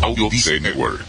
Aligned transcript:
Audio 0.00 0.28
Network. 0.62 1.04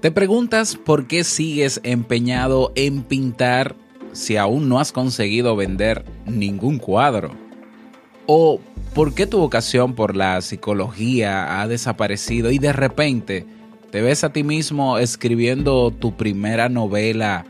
¿Te 0.00 0.10
preguntas 0.10 0.76
por 0.76 1.06
qué 1.06 1.22
sigues 1.22 1.80
empeñado 1.84 2.72
en 2.74 3.04
pintar 3.04 3.76
si 4.12 4.36
aún 4.36 4.68
no 4.68 4.80
has 4.80 4.90
conseguido 4.90 5.54
vender 5.54 6.04
ningún 6.26 6.78
cuadro? 6.78 7.30
¿O 8.26 8.60
por 8.92 9.14
qué 9.14 9.26
tu 9.26 9.38
vocación 9.38 9.94
por 9.94 10.16
la 10.16 10.40
psicología 10.42 11.60
ha 11.60 11.68
desaparecido 11.68 12.50
y 12.50 12.58
de 12.58 12.72
repente 12.72 13.46
te 13.90 14.02
ves 14.02 14.24
a 14.24 14.32
ti 14.32 14.42
mismo 14.42 14.98
escribiendo 14.98 15.92
tu 15.92 16.16
primera 16.16 16.68
novela 16.68 17.46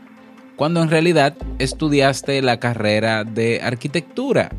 cuando 0.55 0.83
en 0.83 0.89
realidad 0.89 1.35
estudiaste 1.57 2.41
la 2.43 2.59
carrera 2.59 3.23
de 3.23 3.61
arquitectura? 3.63 4.51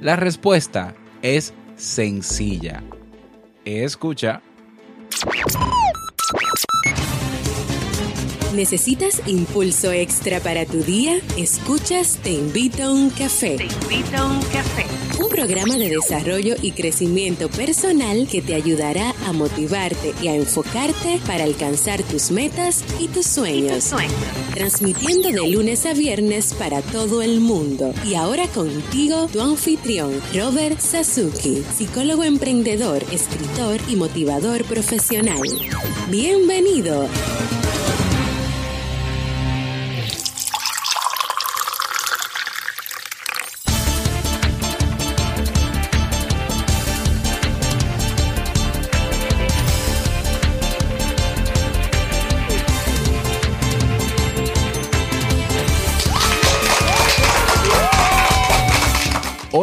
La 0.00 0.16
respuesta 0.16 0.96
es 1.22 1.54
sencilla. 1.76 2.82
Escucha. 3.64 4.42
¿Necesitas 8.54 9.22
impulso 9.26 9.92
extra 9.92 10.38
para 10.40 10.66
tu 10.66 10.82
día? 10.82 11.18
Escuchas 11.38 12.18
Te 12.22 12.32
invito 12.32 12.82
a 12.82 12.92
un 12.92 13.08
café. 13.08 13.56
Te 13.56 13.64
invito 13.64 14.18
a 14.18 14.26
un 14.26 14.42
café. 14.42 14.84
Un 15.22 15.30
programa 15.30 15.78
de 15.78 15.88
desarrollo 15.88 16.56
y 16.60 16.72
crecimiento 16.72 17.48
personal 17.48 18.28
que 18.30 18.42
te 18.42 18.54
ayudará 18.54 19.11
a 19.26 19.32
motivarte 19.32 20.14
y 20.22 20.28
a 20.28 20.34
enfocarte 20.34 21.20
para 21.26 21.44
alcanzar 21.44 22.02
tus 22.02 22.30
metas 22.30 22.84
y 22.98 23.08
tus 23.08 23.26
sueños. 23.26 23.90
Transmitiendo 24.54 25.30
de 25.30 25.50
lunes 25.50 25.86
a 25.86 25.94
viernes 25.94 26.54
para 26.54 26.82
todo 26.82 27.22
el 27.22 27.40
mundo. 27.40 27.92
Y 28.04 28.14
ahora 28.14 28.46
contigo, 28.48 29.28
tu 29.32 29.40
anfitrión, 29.40 30.12
Robert 30.34 30.78
Sasuki, 30.80 31.62
psicólogo 31.76 32.24
emprendedor, 32.24 33.04
escritor 33.10 33.80
y 33.88 33.96
motivador 33.96 34.64
profesional. 34.64 35.40
Bienvenido. 36.08 37.08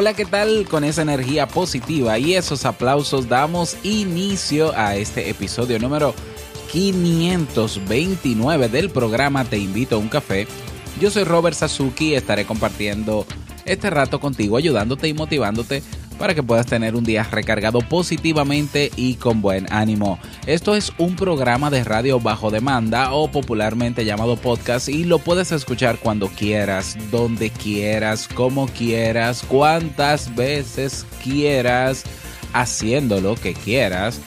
Hola, 0.02 0.14
¿qué 0.14 0.24
tal? 0.24 0.66
Con 0.70 0.86
esa 0.86 1.02
energía 1.02 1.46
positiva 1.46 2.18
y 2.18 2.36
esos 2.36 2.64
aplausos 2.64 3.28
damos 3.28 3.76
inicio 3.84 4.72
a 4.78 4.96
este 4.96 5.30
episodio 5.30 5.78
número 5.78 6.16
529 6.72 8.70
del 8.70 8.92
programa 8.92 9.44
Te 9.44 9.58
invito 9.58 9.98
a 9.98 10.00
un 10.00 10.08
café. 10.08 10.48
Yo 11.02 11.12
soy 11.12 11.26
Robert 11.26 11.58
Sasuki 11.58 12.12
y 12.12 12.16
estaré 12.16 12.46
compartiendo 12.46 13.26
este 13.66 13.90
rato 13.90 14.22
contigo, 14.22 14.56
ayudándote 14.56 15.10
y 15.10 15.14
motivándote 15.14 15.84
para 16.20 16.36
que 16.36 16.44
puedas 16.44 16.68
tener 16.68 16.96
un 16.96 17.04
día 17.04 17.24
recargado 17.24 17.80
positivamente 17.80 18.92
y 18.96 19.16
con 19.16 19.42
buen 19.42 19.66
ánimo. 19.72 20.20
Esto 20.46 20.76
es 20.76 20.92
un 20.98 21.16
programa 21.16 21.72
de 21.72 21.84
radio 21.84 22.20
bajo 22.20 22.52
demanda 22.52 23.14
o 23.14 23.32
popularmente 23.32 24.06
llamado 24.06 24.36
podcast 24.36 24.90
y 24.90 25.06
lo 25.06 25.20
puedes 25.20 25.52
escuchar 25.52 25.98
cuando 25.98 26.28
quieras, 26.28 26.98
donde 27.10 27.50
quieras, 27.50 28.28
como 28.28 28.68
quieras, 28.68 29.44
cuantas 29.48 30.36
veces 30.36 31.06
quieras, 31.24 32.04
haciendo 32.54 33.22
lo 33.22 33.36
que 33.36 33.54
quieras. 33.54 34.20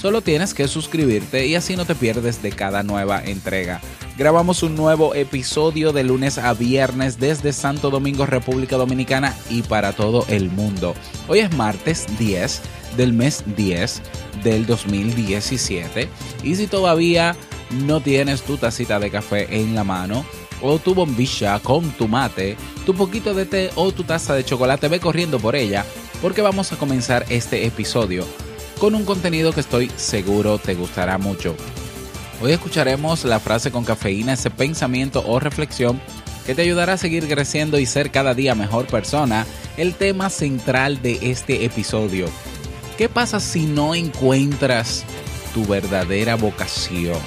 Solo 0.00 0.22
tienes 0.22 0.54
que 0.54 0.66
suscribirte 0.66 1.46
y 1.46 1.56
así 1.56 1.76
no 1.76 1.84
te 1.84 1.94
pierdes 1.94 2.42
de 2.42 2.52
cada 2.52 2.82
nueva 2.82 3.22
entrega. 3.22 3.82
Grabamos 4.16 4.62
un 4.62 4.74
nuevo 4.74 5.14
episodio 5.14 5.92
de 5.92 6.04
lunes 6.04 6.38
a 6.38 6.54
viernes 6.54 7.20
desde 7.20 7.52
Santo 7.52 7.90
Domingo, 7.90 8.24
República 8.24 8.78
Dominicana 8.78 9.36
y 9.50 9.60
para 9.60 9.92
todo 9.92 10.24
el 10.28 10.50
mundo. 10.50 10.94
Hoy 11.28 11.40
es 11.40 11.54
martes 11.54 12.06
10 12.18 12.62
del 12.96 13.12
mes 13.12 13.44
10 13.56 14.00
del 14.42 14.64
2017 14.64 16.08
y 16.44 16.54
si 16.54 16.66
todavía 16.66 17.36
no 17.84 18.00
tienes 18.00 18.40
tu 18.40 18.56
tacita 18.56 18.98
de 18.98 19.10
café 19.10 19.54
en 19.54 19.74
la 19.74 19.84
mano, 19.84 20.24
o 20.62 20.78
tu 20.78 20.94
bombilla 20.94 21.58
con 21.58 21.90
tu 21.90 22.08
mate, 22.08 22.56
tu 22.86 22.94
poquito 22.94 23.34
de 23.34 23.44
té 23.44 23.70
o 23.74 23.92
tu 23.92 24.04
taza 24.04 24.34
de 24.34 24.44
chocolate, 24.44 24.88
ve 24.88 24.98
corriendo 24.98 25.38
por 25.38 25.56
ella 25.56 25.84
porque 26.22 26.40
vamos 26.40 26.72
a 26.72 26.76
comenzar 26.76 27.26
este 27.28 27.66
episodio 27.66 28.24
con 28.80 28.94
un 28.94 29.04
contenido 29.04 29.52
que 29.52 29.60
estoy 29.60 29.90
seguro 29.96 30.56
te 30.56 30.74
gustará 30.74 31.18
mucho. 31.18 31.54
Hoy 32.42 32.52
escucharemos 32.52 33.26
la 33.26 33.38
frase 33.38 33.70
con 33.70 33.84
cafeína, 33.84 34.32
ese 34.32 34.50
pensamiento 34.50 35.22
o 35.26 35.38
reflexión 35.38 36.00
que 36.46 36.54
te 36.54 36.62
ayudará 36.62 36.94
a 36.94 36.96
seguir 36.96 37.28
creciendo 37.28 37.78
y 37.78 37.84
ser 37.84 38.10
cada 38.10 38.32
día 38.32 38.54
mejor 38.54 38.86
persona, 38.86 39.46
el 39.76 39.94
tema 39.94 40.30
central 40.30 41.02
de 41.02 41.18
este 41.20 41.66
episodio. 41.66 42.26
¿Qué 42.96 43.10
pasa 43.10 43.38
si 43.38 43.66
no 43.66 43.94
encuentras 43.94 45.04
tu 45.52 45.66
verdadera 45.66 46.36
vocación? 46.36 47.18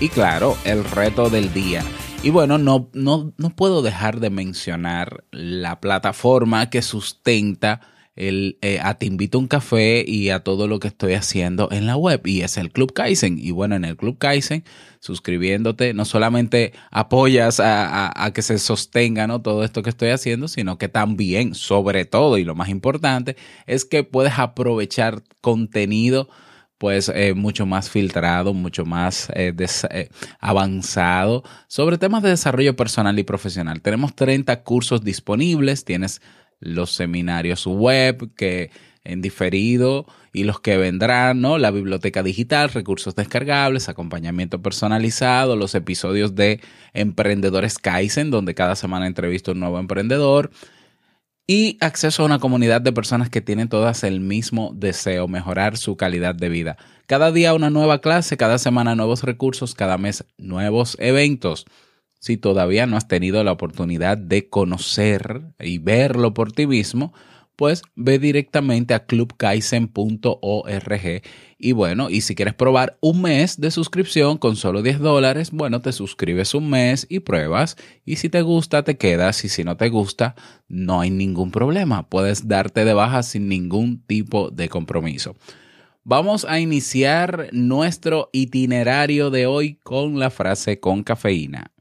Y 0.00 0.10
claro, 0.10 0.54
el 0.66 0.84
reto 0.84 1.30
del 1.30 1.54
día. 1.54 1.82
Y 2.22 2.28
bueno, 2.28 2.58
no, 2.58 2.90
no, 2.92 3.32
no 3.38 3.50
puedo 3.56 3.80
dejar 3.80 4.20
de 4.20 4.28
mencionar 4.28 5.24
la 5.30 5.80
plataforma 5.80 6.68
que 6.68 6.82
sustenta 6.82 7.80
el, 8.16 8.58
eh, 8.62 8.78
a 8.80 8.94
Te 8.94 9.06
invito 9.06 9.38
a 9.38 9.40
un 9.40 9.48
café 9.48 10.04
y 10.06 10.30
a 10.30 10.40
todo 10.40 10.68
lo 10.68 10.78
que 10.78 10.88
estoy 10.88 11.14
haciendo 11.14 11.68
en 11.72 11.86
la 11.86 11.96
web 11.96 12.26
y 12.26 12.42
es 12.42 12.56
el 12.56 12.70
Club 12.70 12.92
Kaizen. 12.92 13.38
Y 13.38 13.50
bueno, 13.50 13.74
en 13.74 13.84
el 13.84 13.96
Club 13.96 14.18
Kaizen, 14.18 14.64
suscribiéndote, 15.00 15.94
no 15.94 16.04
solamente 16.04 16.72
apoyas 16.90 17.60
a, 17.60 18.30
que 18.34 18.42
se 18.42 18.58
sostenga 18.58 19.26
¿no? 19.26 19.42
todo 19.42 19.64
esto 19.64 19.82
que 19.82 19.90
estoy 19.90 20.10
haciendo, 20.10 20.48
sino 20.48 20.78
que 20.78 20.88
también, 20.88 21.54
sobre 21.54 22.04
todo 22.04 22.38
y 22.38 22.44
lo 22.44 22.54
más 22.54 22.68
importante, 22.68 23.36
es 23.66 23.84
que 23.84 24.04
puedes 24.04 24.38
aprovechar 24.38 25.22
contenido 25.40 26.28
pues 26.78 27.08
eh, 27.14 27.34
mucho 27.34 27.66
más 27.66 27.88
filtrado, 27.88 28.52
mucho 28.52 28.84
más 28.84 29.28
eh, 29.34 29.54
avanzado 30.38 31.42
sobre 31.66 31.98
temas 31.98 32.22
de 32.22 32.30
desarrollo 32.30 32.76
personal 32.76 33.18
y 33.18 33.22
profesional. 33.22 33.80
Tenemos 33.80 34.14
30 34.14 34.62
cursos 34.64 35.02
disponibles, 35.02 35.84
tienes 35.84 36.20
los 36.60 36.92
seminarios 36.92 37.66
web 37.66 38.34
que 38.36 38.70
en 39.04 39.20
diferido 39.20 40.06
y 40.32 40.44
los 40.44 40.60
que 40.60 40.76
vendrán, 40.78 41.40
¿no? 41.40 41.58
La 41.58 41.70
biblioteca 41.70 42.22
digital, 42.22 42.70
recursos 42.70 43.14
descargables, 43.14 43.88
acompañamiento 43.88 44.62
personalizado, 44.62 45.56
los 45.56 45.74
episodios 45.74 46.34
de 46.34 46.60
Emprendedores 46.94 47.78
Kaizen, 47.78 48.30
donde 48.30 48.54
cada 48.54 48.76
semana 48.76 49.06
entrevisto 49.06 49.52
un 49.52 49.60
nuevo 49.60 49.78
emprendedor 49.78 50.50
y 51.46 51.76
acceso 51.80 52.22
a 52.22 52.26
una 52.26 52.38
comunidad 52.38 52.80
de 52.80 52.92
personas 52.92 53.28
que 53.28 53.42
tienen 53.42 53.68
todas 53.68 54.02
el 54.02 54.20
mismo 54.20 54.72
deseo, 54.74 55.28
mejorar 55.28 55.76
su 55.76 55.96
calidad 55.96 56.34
de 56.34 56.48
vida. 56.48 56.78
Cada 57.06 57.30
día 57.30 57.52
una 57.52 57.68
nueva 57.68 58.00
clase, 58.00 58.38
cada 58.38 58.56
semana 58.56 58.94
nuevos 58.94 59.22
recursos, 59.22 59.74
cada 59.74 59.98
mes 59.98 60.24
nuevos 60.38 60.96
eventos 60.98 61.66
si 62.24 62.38
todavía 62.38 62.86
no 62.86 62.96
has 62.96 63.06
tenido 63.06 63.44
la 63.44 63.52
oportunidad 63.52 64.16
de 64.16 64.48
conocer 64.48 65.42
y 65.60 65.76
verlo 65.76 66.32
por 66.32 66.52
ti 66.52 66.66
mismo, 66.66 67.12
pues 67.54 67.82
ve 67.96 68.18
directamente 68.18 68.94
a 68.94 69.04
clubkaisen.org 69.04 71.22
y 71.58 71.72
bueno, 71.72 72.08
y 72.08 72.22
si 72.22 72.34
quieres 72.34 72.54
probar 72.54 72.96
un 73.02 73.20
mes 73.20 73.60
de 73.60 73.70
suscripción 73.70 74.38
con 74.38 74.56
solo 74.56 74.80
10 74.80 75.00
dólares, 75.00 75.50
bueno, 75.50 75.82
te 75.82 75.92
suscribes 75.92 76.54
un 76.54 76.70
mes 76.70 77.06
y 77.10 77.20
pruebas 77.20 77.76
y 78.06 78.16
si 78.16 78.30
te 78.30 78.40
gusta 78.40 78.84
te 78.84 78.96
quedas 78.96 79.44
y 79.44 79.50
si 79.50 79.62
no 79.62 79.76
te 79.76 79.90
gusta 79.90 80.34
no 80.66 81.02
hay 81.02 81.10
ningún 81.10 81.50
problema, 81.50 82.08
puedes 82.08 82.48
darte 82.48 82.86
de 82.86 82.94
baja 82.94 83.22
sin 83.22 83.50
ningún 83.50 84.02
tipo 84.02 84.48
de 84.48 84.70
compromiso. 84.70 85.36
Vamos 86.04 86.46
a 86.46 86.58
iniciar 86.58 87.50
nuestro 87.52 88.30
itinerario 88.32 89.28
de 89.28 89.44
hoy 89.44 89.74
con 89.82 90.18
la 90.18 90.30
frase 90.30 90.80
con 90.80 91.02
cafeína. 91.02 91.73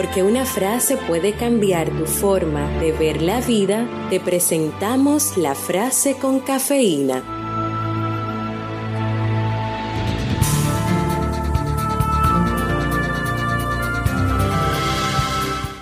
Porque 0.00 0.22
una 0.22 0.46
frase 0.46 0.96
puede 0.96 1.34
cambiar 1.34 1.90
tu 1.90 2.06
forma 2.06 2.66
de 2.80 2.90
ver 2.92 3.20
la 3.20 3.42
vida, 3.42 3.86
te 4.08 4.18
presentamos 4.18 5.36
la 5.36 5.54
frase 5.54 6.16
con 6.16 6.40
cafeína. 6.40 7.22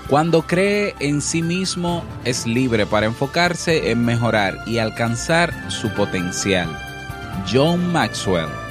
Cuando 0.09 0.43
cree 0.43 0.97
en 0.99 1.20
sí 1.20 1.41
mismo, 1.41 2.03
es 2.25 2.44
libre 2.44 2.87
para 2.87 3.06
enfocarse 3.06 3.93
en 3.93 4.05
mejorar 4.05 4.59
y 4.67 4.79
alcanzar 4.79 5.70
su 5.70 5.94
potencial. 5.94 6.76
John 7.49 7.93
Maxwell 7.93 8.68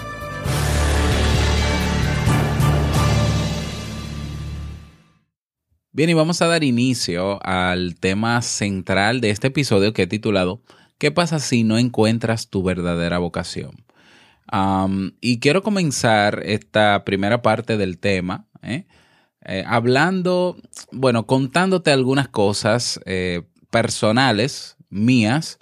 Bien, 5.98 6.12
y 6.12 6.14
vamos 6.14 6.44
a 6.44 6.48
dar 6.48 6.64
inicio 6.64 7.44
al 7.44 7.96
tema 7.96 8.44
central 8.44 9.20
de 9.20 9.32
este 9.32 9.48
episodio 9.48 9.94
que 9.94 10.04
he 10.04 10.08
titulado 10.08 10.62
¿Qué 11.00 11.10
pasa 11.10 11.40
si 11.40 11.64
no 11.64 11.80
encuentras 11.80 12.52
tu 12.52 12.62
verdadera 12.62 13.18
vocación? 13.18 13.84
y 15.22 15.40
quiero 15.40 15.64
comenzar 15.64 16.44
esta 16.46 17.04
primera 17.04 17.42
parte 17.42 17.78
del 17.78 17.98
tema 17.98 18.46
¿eh? 18.62 18.86
Eh, 19.44 19.64
hablando, 19.66 20.58
bueno, 20.92 21.26
contándote 21.26 21.90
algunas 21.90 22.28
cosas 22.28 23.00
eh, 23.08 23.42
personales 23.72 24.78
mías 24.92 25.58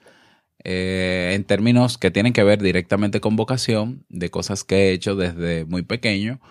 en 0.66 1.46
términos 1.46 1.98
que 1.98 2.12
tienen 2.12 2.34
que 2.34 2.44
ver 2.44 2.62
directamente 2.62 3.22
con 3.22 3.38
vocación, 3.38 4.04
de 4.10 4.30
cosas 4.30 4.66
que 4.66 4.90
he 4.90 4.92
hecho 4.92 5.16
desde 5.16 5.64
muy 5.64 5.84
pequeño 5.84 6.42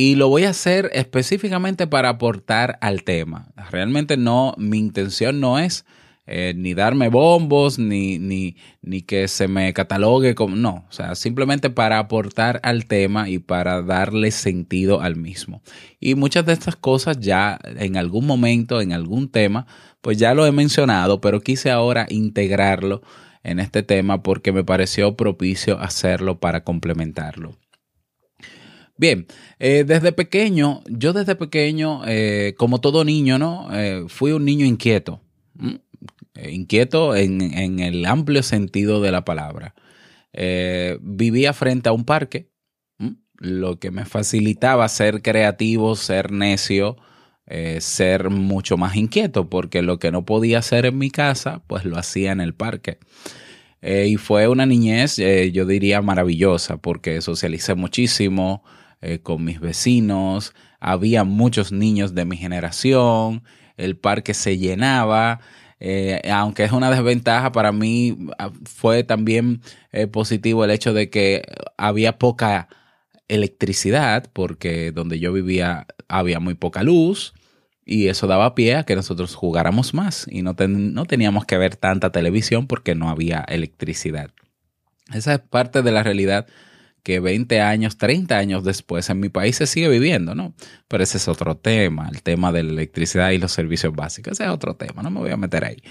y 0.00 0.14
lo 0.14 0.30
voy 0.30 0.44
a 0.44 0.50
hacer 0.50 0.88
específicamente 0.94 1.86
para 1.86 2.08
aportar 2.08 2.78
al 2.80 3.02
tema. 3.02 3.52
Realmente 3.70 4.16
no, 4.16 4.54
mi 4.56 4.78
intención 4.78 5.40
no 5.40 5.58
es 5.58 5.84
eh, 6.26 6.54
ni 6.56 6.72
darme 6.72 7.10
bombos, 7.10 7.78
ni, 7.78 8.18
ni, 8.18 8.56
ni, 8.80 9.02
que 9.02 9.28
se 9.28 9.46
me 9.46 9.74
catalogue 9.74 10.34
como... 10.34 10.56
No, 10.56 10.86
o 10.88 10.92
sea, 10.92 11.14
simplemente 11.16 11.68
para 11.68 11.98
aportar 11.98 12.60
al 12.62 12.86
tema 12.86 13.28
y 13.28 13.40
para 13.40 13.82
darle 13.82 14.30
sentido 14.30 15.02
al 15.02 15.16
mismo. 15.16 15.60
Y 15.98 16.14
muchas 16.14 16.46
de 16.46 16.54
estas 16.54 16.76
cosas 16.76 17.20
ya 17.20 17.58
en 17.76 17.98
algún 17.98 18.24
momento, 18.24 18.80
en 18.80 18.94
algún 18.94 19.28
tema, 19.28 19.66
pues 20.00 20.16
ya 20.16 20.32
lo 20.32 20.46
he 20.46 20.52
mencionado, 20.52 21.20
pero 21.20 21.42
quise 21.42 21.70
ahora 21.70 22.06
integrarlo 22.08 23.02
en 23.42 23.60
este 23.60 23.82
tema 23.82 24.22
porque 24.22 24.50
me 24.50 24.64
pareció 24.64 25.14
propicio 25.14 25.78
hacerlo 25.78 26.40
para 26.40 26.64
complementarlo. 26.64 27.58
Bien, 29.00 29.26
eh, 29.58 29.84
desde 29.86 30.12
pequeño, 30.12 30.82
yo 30.86 31.14
desde 31.14 31.34
pequeño, 31.34 32.02
eh, 32.06 32.54
como 32.58 32.82
todo 32.82 33.02
niño, 33.02 33.38
¿no? 33.38 33.74
Eh, 33.74 34.04
fui 34.08 34.32
un 34.32 34.44
niño 34.44 34.66
inquieto. 34.66 35.22
inquieto 36.50 37.16
en, 37.16 37.80
el 37.80 38.04
amplio 38.04 38.42
sentido 38.42 39.00
de 39.00 39.10
la 39.10 39.24
palabra. 39.24 39.74
vivía 41.00 41.54
frente 41.54 41.88
a 41.88 41.92
un 41.92 42.04
parque, 42.04 42.50
lo 43.38 43.78
que 43.78 43.90
me 43.90 44.04
facilitaba 44.04 44.86
ser 44.88 45.22
creativo, 45.22 45.96
ser 45.96 46.30
necio, 46.30 46.98
ser 47.78 48.28
mucho 48.28 48.76
más 48.76 48.96
inquieto, 48.96 49.48
porque 49.48 49.80
lo 49.80 49.98
que 49.98 50.12
no 50.12 50.26
podía 50.26 50.58
hacer 50.58 50.84
en 50.84 50.98
mi 50.98 51.10
casa, 51.10 51.62
pues 51.66 51.86
lo 51.86 51.96
hacía 51.96 52.32
en 52.32 52.42
el 52.42 52.52
parque. 52.52 52.98
y 53.82 54.16
fue 54.16 54.46
una 54.48 54.66
niñez, 54.66 55.16
yo 55.52 55.64
diría, 55.64 56.02
maravillosa, 56.02 56.76
porque 56.76 57.22
socialicé 57.22 57.74
muchísimo, 57.74 58.62
eh, 59.00 59.20
con 59.20 59.44
mis 59.44 59.60
vecinos, 59.60 60.54
había 60.78 61.24
muchos 61.24 61.72
niños 61.72 62.14
de 62.14 62.24
mi 62.24 62.36
generación, 62.36 63.42
el 63.76 63.96
parque 63.96 64.34
se 64.34 64.58
llenaba. 64.58 65.40
Eh, 65.82 66.20
aunque 66.30 66.64
es 66.64 66.72
una 66.72 66.90
desventaja 66.90 67.52
para 67.52 67.72
mí, 67.72 68.28
ah, 68.38 68.50
fue 68.64 69.02
también 69.02 69.62
eh, 69.92 70.06
positivo 70.06 70.64
el 70.64 70.70
hecho 70.70 70.92
de 70.92 71.08
que 71.08 71.42
había 71.78 72.18
poca 72.18 72.68
electricidad, 73.28 74.30
porque 74.32 74.92
donde 74.92 75.18
yo 75.18 75.32
vivía 75.32 75.86
había 76.08 76.40
muy 76.40 76.54
poca 76.54 76.82
luz 76.82 77.32
y 77.86 78.08
eso 78.08 78.26
daba 78.26 78.54
pie 78.54 78.76
a 78.76 78.84
que 78.84 78.96
nosotros 78.96 79.34
jugáramos 79.34 79.94
más 79.94 80.26
y 80.30 80.42
no, 80.42 80.54
no 80.58 81.04
teníamos 81.06 81.46
que 81.46 81.56
ver 81.56 81.76
tanta 81.76 82.12
televisión 82.12 82.66
porque 82.66 82.94
no 82.94 83.08
había 83.08 83.40
electricidad. 83.48 84.30
Esa 85.12 85.34
es 85.34 85.40
parte 85.40 85.82
de 85.82 85.92
la 85.92 86.02
realidad 86.02 86.46
que 87.02 87.20
20 87.20 87.60
años, 87.60 87.96
30 87.96 88.36
años 88.36 88.64
después 88.64 89.08
en 89.10 89.20
mi 89.20 89.28
país 89.28 89.56
se 89.56 89.66
sigue 89.66 89.88
viviendo, 89.88 90.34
¿no? 90.34 90.54
Pero 90.88 91.02
ese 91.02 91.18
es 91.18 91.28
otro 91.28 91.56
tema, 91.56 92.08
el 92.12 92.22
tema 92.22 92.52
de 92.52 92.62
la 92.62 92.72
electricidad 92.72 93.30
y 93.30 93.38
los 93.38 93.52
servicios 93.52 93.94
básicos, 93.94 94.32
ese 94.32 94.44
es 94.44 94.50
otro 94.50 94.76
tema, 94.76 95.02
no 95.02 95.10
me 95.10 95.20
voy 95.20 95.30
a 95.30 95.36
meter 95.36 95.64
ahí. 95.64 95.82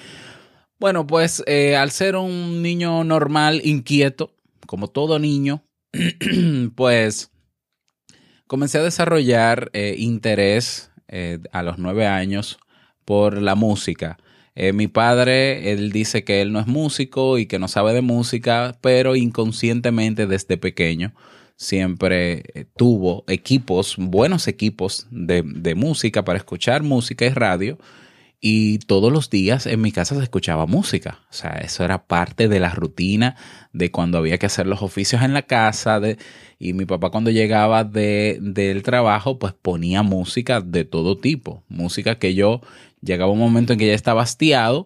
Bueno, 0.80 1.06
pues 1.06 1.44
eh, 1.46 1.76
al 1.76 1.92
ser 1.92 2.16
un 2.16 2.62
niño 2.62 3.04
normal, 3.04 3.62
inquieto, 3.66 4.36
como 4.66 4.88
todo 4.88 5.20
niño, 5.20 5.64
pues 6.76 7.32
comencé 8.48 8.78
a 8.78 8.84
desarrollar 8.84 9.70
eh, 9.74 9.96
interés 9.98 10.92
eh, 11.08 11.40
a 11.52 11.64
los 11.64 11.80
nueve 11.80 12.08
años 12.08 12.60
por 13.04 13.42
la 13.42 13.56
música. 13.56 14.18
Eh, 14.56 14.74
mi 14.74 14.88
padre, 14.88 15.72
él 15.72 15.92
dice 15.92 16.24
que 16.24 16.42
él 16.42 16.52
no 16.52 16.60
es 16.60 16.68
músico 16.68 17.38
y 17.38 17.46
que 17.46 17.60
no 17.60 17.68
sabe 17.68 17.94
de 17.94 18.02
música, 18.02 18.78
pero 18.82 19.16
inconscientemente 19.16 20.28
desde 20.28 20.58
pequeño 20.58 21.14
siempre 21.56 22.44
eh, 22.54 22.66
tuvo 22.78 23.26
equipos, 23.28 23.96
buenos 23.98 24.48
equipos 24.48 25.08
de, 25.12 25.44
de 25.46 25.76
música 25.76 26.24
para 26.24 26.38
escuchar 26.38 26.84
música 26.84 27.26
y 27.26 27.30
radio 27.30 27.78
y 28.42 28.80
todos 28.80 29.12
los 29.12 29.30
días 29.30 29.66
en 29.66 29.82
mi 29.82 29.92
casa 29.92 30.16
se 30.16 30.24
escuchaba 30.24 30.66
música. 30.66 31.20
O 31.30 31.34
sea, 31.34 31.52
eso 31.62 31.84
era 31.84 32.06
parte 32.06 32.48
de 32.48 32.60
la 32.62 32.70
rutina 32.70 33.36
de 33.74 33.92
cuando 33.92 34.18
había 34.18 34.38
que 34.38 34.46
hacer 34.46 34.66
los 34.66 34.82
oficios 34.82 35.22
en 35.24 35.34
la 35.34 35.42
casa. 35.42 36.00
De, 36.00 36.18
y 36.58 36.72
mi 36.72 36.86
papá 36.86 37.10
cuando 37.10 37.32
llegaba 37.32 37.84
de, 37.84 38.38
del 38.42 38.82
trabajo, 38.82 39.40
pues 39.40 39.54
ponía 39.54 40.04
música 40.04 40.62
de 40.62 40.86
todo 40.86 41.18
tipo. 41.18 41.64
Música 41.68 42.18
que 42.18 42.34
yo 42.34 42.62
llegaba 43.02 43.32
un 43.32 43.40
momento 43.40 43.74
en 43.74 43.80
que 43.80 43.88
ya 43.88 43.94
estaba 43.94 44.22
hastiado, 44.22 44.86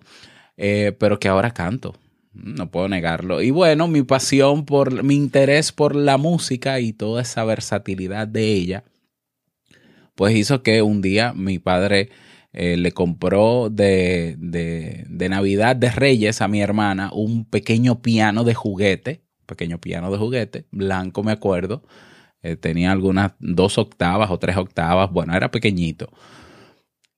eh, 0.57 0.95
pero 0.99 1.19
que 1.19 1.27
ahora 1.27 1.51
canto. 1.51 1.95
No 2.33 2.71
puedo 2.71 2.89
negarlo. 2.89 3.41
Y 3.41 3.51
bueno, 3.51 3.87
mi 3.87 4.01
pasión 4.01 4.65
por, 4.65 5.03
mi 5.03 5.15
interés 5.15 5.71
por 5.71 5.95
la 5.95 6.17
música 6.17 6.79
y 6.79 6.93
toda 6.93 7.21
esa 7.21 7.43
versatilidad 7.43 8.27
de 8.27 8.53
ella, 8.53 8.83
pues 10.15 10.35
hizo 10.35 10.63
que 10.63 10.81
un 10.81 11.01
día 11.01 11.33
mi 11.33 11.59
padre 11.59 12.09
eh, 12.53 12.77
le 12.77 12.91
compró 12.91 13.69
de, 13.69 14.35
de, 14.39 15.05
de, 15.09 15.29
Navidad 15.29 15.75
de 15.75 15.91
Reyes 15.91 16.41
a 16.41 16.47
mi 16.47 16.61
hermana 16.61 17.11
un 17.13 17.45
pequeño 17.45 18.01
piano 18.01 18.43
de 18.43 18.53
juguete, 18.53 19.21
pequeño 19.45 19.79
piano 19.79 20.11
de 20.11 20.17
juguete, 20.17 20.65
blanco 20.71 21.23
me 21.23 21.31
acuerdo. 21.31 21.83
Eh, 22.43 22.57
tenía 22.57 22.91
algunas 22.91 23.33
dos 23.39 23.77
octavas 23.77 24.29
o 24.29 24.37
tres 24.37 24.57
octavas, 24.57 25.09
bueno, 25.11 25.35
era 25.35 25.49
pequeñito. 25.49 26.09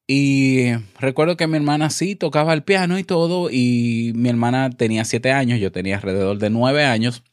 Y 0.07 0.72
recuerdo 1.00 1.36
que 1.36 1.48
mi 1.48 1.57
hermana 1.57 1.90
sí 1.90 2.16
tocaba 2.16 2.54
el 2.54 2.63
piano 2.63 3.00
y 3.00 3.04
todo, 3.04 3.50
y 3.52 4.13
mi 4.16 4.30
hermana 4.30 4.69
tenía 4.69 5.04
siete 5.04 5.31
años, 5.31 5.60
yo 5.60 5.72
tenía 5.72 5.96
alrededor 5.96 6.38
de 6.38 6.52
nueve 6.52 6.86
años, 6.86 7.24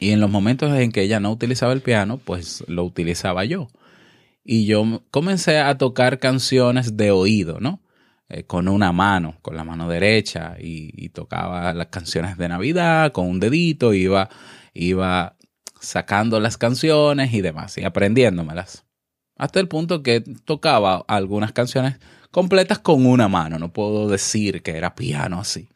y 0.00 0.10
en 0.12 0.20
los 0.20 0.30
momentos 0.30 0.72
en 0.78 0.92
que 0.92 1.02
ella 1.02 1.20
no 1.20 1.30
utilizaba 1.30 1.72
el 1.72 1.82
piano, 1.82 2.18
pues 2.18 2.64
lo 2.68 2.84
utilizaba 2.84 3.44
yo. 3.44 3.68
Y 4.44 4.66
yo 4.66 5.02
comencé 5.10 5.58
a 5.58 5.76
tocar 5.78 6.18
canciones 6.18 6.96
de 6.96 7.10
oído, 7.10 7.60
¿no? 7.60 7.82
Eh, 8.28 8.44
con 8.44 8.68
una 8.68 8.92
mano, 8.92 9.38
con 9.42 9.56
la 9.56 9.64
mano 9.64 9.88
derecha, 9.88 10.56
y, 10.58 11.10
tocaba 11.10 11.72
las 11.74 11.88
canciones 11.88 12.38
de 12.38 12.48
Navidad 12.48 13.12
con 13.12 13.26
un 13.28 13.40
dedito, 13.40 13.94
iba, 13.94 14.30
iba 14.72 15.36
sacando 15.80 16.40
las 16.40 16.56
canciones 16.58 17.32
y 17.34 17.42
demás, 17.42 17.78
y 17.78 17.84
aprendiéndomelas 17.84 18.84
hasta 19.36 19.60
el 19.60 19.68
punto 19.68 20.02
que 20.02 20.20
tocaba 20.20 21.04
algunas 21.08 21.52
canciones 21.52 21.96
completas 22.30 22.78
con 22.78 23.06
una 23.06 23.28
mano. 23.28 23.58
No 23.58 23.72
puedo 23.72 24.08
decir 24.08 24.62
que 24.62 24.76
era 24.76 24.94
piano 24.94 25.40
así. 25.40 25.68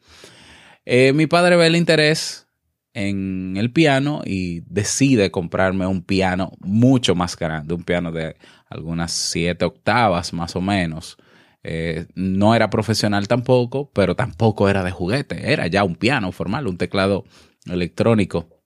Eh, 0.85 1.13
mi 1.13 1.27
padre 1.27 1.55
ve 1.55 1.67
el 1.67 1.75
interés 1.75 2.47
en 2.93 3.55
el 3.57 3.71
piano 3.71 4.21
y 4.25 4.61
decide 4.61 5.31
comprarme 5.31 5.85
un 5.85 6.01
piano 6.01 6.53
mucho 6.59 7.15
más 7.15 7.37
grande, 7.37 7.73
un 7.73 7.83
piano 7.83 8.11
de 8.11 8.35
algunas 8.67 9.11
siete 9.11 9.65
octavas 9.65 10.33
más 10.33 10.55
o 10.55 10.61
menos. 10.61 11.17
Eh, 11.61 12.07
no 12.15 12.55
era 12.55 12.69
profesional 12.69 13.27
tampoco, 13.27 13.91
pero 13.93 14.15
tampoco 14.15 14.69
era 14.69 14.83
de 14.83 14.91
juguete, 14.91 15.51
era 15.51 15.67
ya 15.67 15.83
un 15.83 15.95
piano 15.95 16.31
formal, 16.31 16.67
un 16.67 16.77
teclado 16.77 17.25
electrónico 17.65 18.58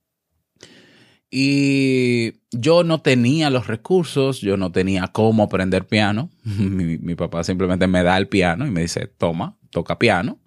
y 1.35 2.41
yo 2.51 2.83
no 2.83 3.01
tenía 3.01 3.49
los 3.49 3.65
recursos, 3.65 4.39
yo 4.41 4.55
no 4.55 4.71
tenía 4.71 5.07
cómo 5.07 5.41
aprender 5.41 5.87
piano. 5.87 6.29
mi, 6.43 7.15
papá 7.15 7.43
simplemente 7.43 7.87
me 7.87 8.03
da 8.03 8.19
el 8.19 8.27
piano 8.27 8.67
y 8.67 8.69
me 8.69 8.81
dice, 8.81 9.07
toma, 9.07 9.57
toca 9.71 9.97
piano. 9.97 10.37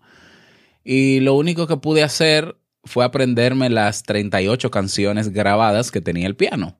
Y 0.84 1.18
lo 1.18 1.34
único 1.34 1.66
que 1.66 1.76
pude 1.76 2.04
hacer 2.04 2.56
fue 2.84 3.04
aprenderme 3.04 3.68
las 3.68 4.04
38 4.04 4.70
canciones 4.70 5.30
grabadas 5.30 5.90
que 5.90 6.00
tenía 6.00 6.28
el 6.28 6.36
piano, 6.36 6.78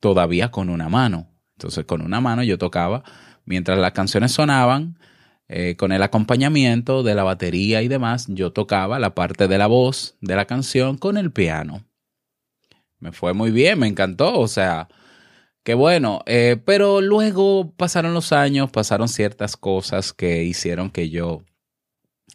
todavía 0.00 0.50
con 0.50 0.68
una 0.68 0.88
mano. 0.88 1.28
Entonces 1.56 1.84
con 1.84 2.02
una 2.02 2.20
mano 2.20 2.42
yo 2.42 2.58
tocaba 2.58 3.04
mientras 3.44 3.78
las 3.78 3.92
canciones 3.92 4.32
sonaban, 4.32 4.98
eh, 5.46 5.76
con 5.76 5.92
el 5.92 6.02
acompañamiento 6.02 7.04
de 7.04 7.14
la 7.14 7.22
batería 7.22 7.82
y 7.82 7.88
demás, 7.88 8.26
yo 8.26 8.52
tocaba 8.52 8.98
la 8.98 9.14
parte 9.14 9.46
de 9.46 9.58
la 9.58 9.68
voz 9.68 10.16
de 10.20 10.34
la 10.34 10.46
canción 10.46 10.98
con 10.98 11.16
el 11.16 11.30
piano 11.30 11.84
me 13.02 13.10
fue 13.10 13.34
muy 13.34 13.50
bien, 13.50 13.80
me 13.80 13.88
encantó, 13.88 14.38
o 14.38 14.46
sea, 14.46 14.88
qué 15.64 15.74
bueno. 15.74 16.22
Eh, 16.26 16.56
pero 16.64 17.00
luego 17.00 17.72
pasaron 17.72 18.14
los 18.14 18.32
años, 18.32 18.70
pasaron 18.70 19.08
ciertas 19.08 19.56
cosas 19.56 20.12
que 20.12 20.44
hicieron 20.44 20.88
que 20.88 21.10
yo 21.10 21.42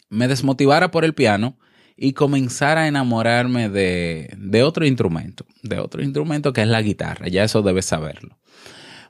me 0.10 0.28
desmotivara 0.28 0.92
por 0.92 1.06
el 1.06 1.14
piano 1.14 1.58
y 1.96 2.12
comenzara 2.14 2.82
a 2.82 2.88
enamorarme 2.88 3.70
de, 3.70 4.30
de 4.38 4.64
otro 4.64 4.86
instrumento, 4.86 5.46
de 5.64 5.80
otro 5.80 6.04
instrumento 6.04 6.52
que 6.52 6.62
es 6.62 6.68
la 6.68 6.82
guitarra, 6.82 7.30
ya 7.30 7.46
eso 7.46 7.62
debes 7.62 7.86
saberlo. 7.86 8.38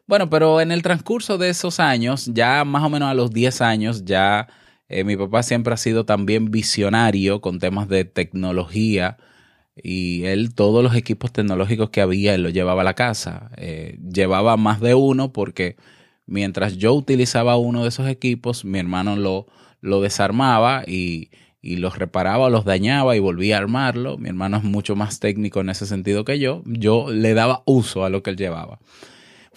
Bueno, 0.06 0.30
pero 0.30 0.62
en 0.62 0.72
el 0.72 0.84
transcurso 0.84 1.40
de 1.40 1.50
esos 1.50 1.80
años, 1.80 2.30
ya 2.34 2.64
más 2.66 2.84
o 2.84 2.90
menos 2.90 3.10
a 3.10 3.14
los 3.16 3.32
10 3.32 3.62
años, 3.62 4.06
ya 4.06 4.48
eh, 4.90 5.04
mi 5.04 5.18
papá 5.18 5.44
siempre 5.44 5.74
ha 5.74 5.78
sido 5.78 6.06
también 6.06 6.52
visionario 6.52 7.42
con 7.42 7.60
temas 7.60 7.90
de 7.90 8.06
tecnología 8.06 9.18
y 9.84 10.26
él 10.26 10.54
todos 10.54 10.84
los 10.84 10.96
equipos 10.96 11.32
tecnológicos 11.32 11.90
que 11.90 12.02
había, 12.02 12.36
él 12.36 12.44
los 12.44 12.54
llevaba 12.54 12.82
a 12.82 12.86
la 12.86 12.94
casa. 12.94 13.52
Eh, 13.58 13.98
llevaba 14.12 14.58
más 14.58 14.80
de 14.82 14.94
uno 14.94 15.32
porque 15.34 15.76
mientras 16.26 16.78
yo 16.78 16.94
utilizaba 16.94 17.58
uno 17.58 17.84
de 17.84 17.90
esos 17.90 18.08
equipos, 18.08 18.66
mi 18.66 18.80
hermano 18.80 19.16
lo, 19.16 19.48
lo 19.82 20.02
desarmaba 20.02 20.84
y, 20.88 21.30
y 21.62 21.78
los 21.78 21.98
reparaba, 21.98 22.50
los 22.50 22.66
dañaba 22.66 23.16
y 23.16 23.20
volvía 23.20 23.56
a 23.56 23.60
armarlo. 23.60 24.18
Mi 24.18 24.30
hermano 24.30 24.58
es 24.58 24.64
mucho 24.64 24.96
más 24.96 25.20
técnico 25.20 25.62
en 25.62 25.70
ese 25.70 25.86
sentido 25.86 26.26
que 26.26 26.40
yo. 26.40 26.64
Yo 26.66 27.12
le 27.12 27.34
daba 27.34 27.64
uso 27.66 28.06
a 28.06 28.10
lo 28.10 28.24
que 28.24 28.32
él 28.32 28.38
llevaba. 28.38 28.80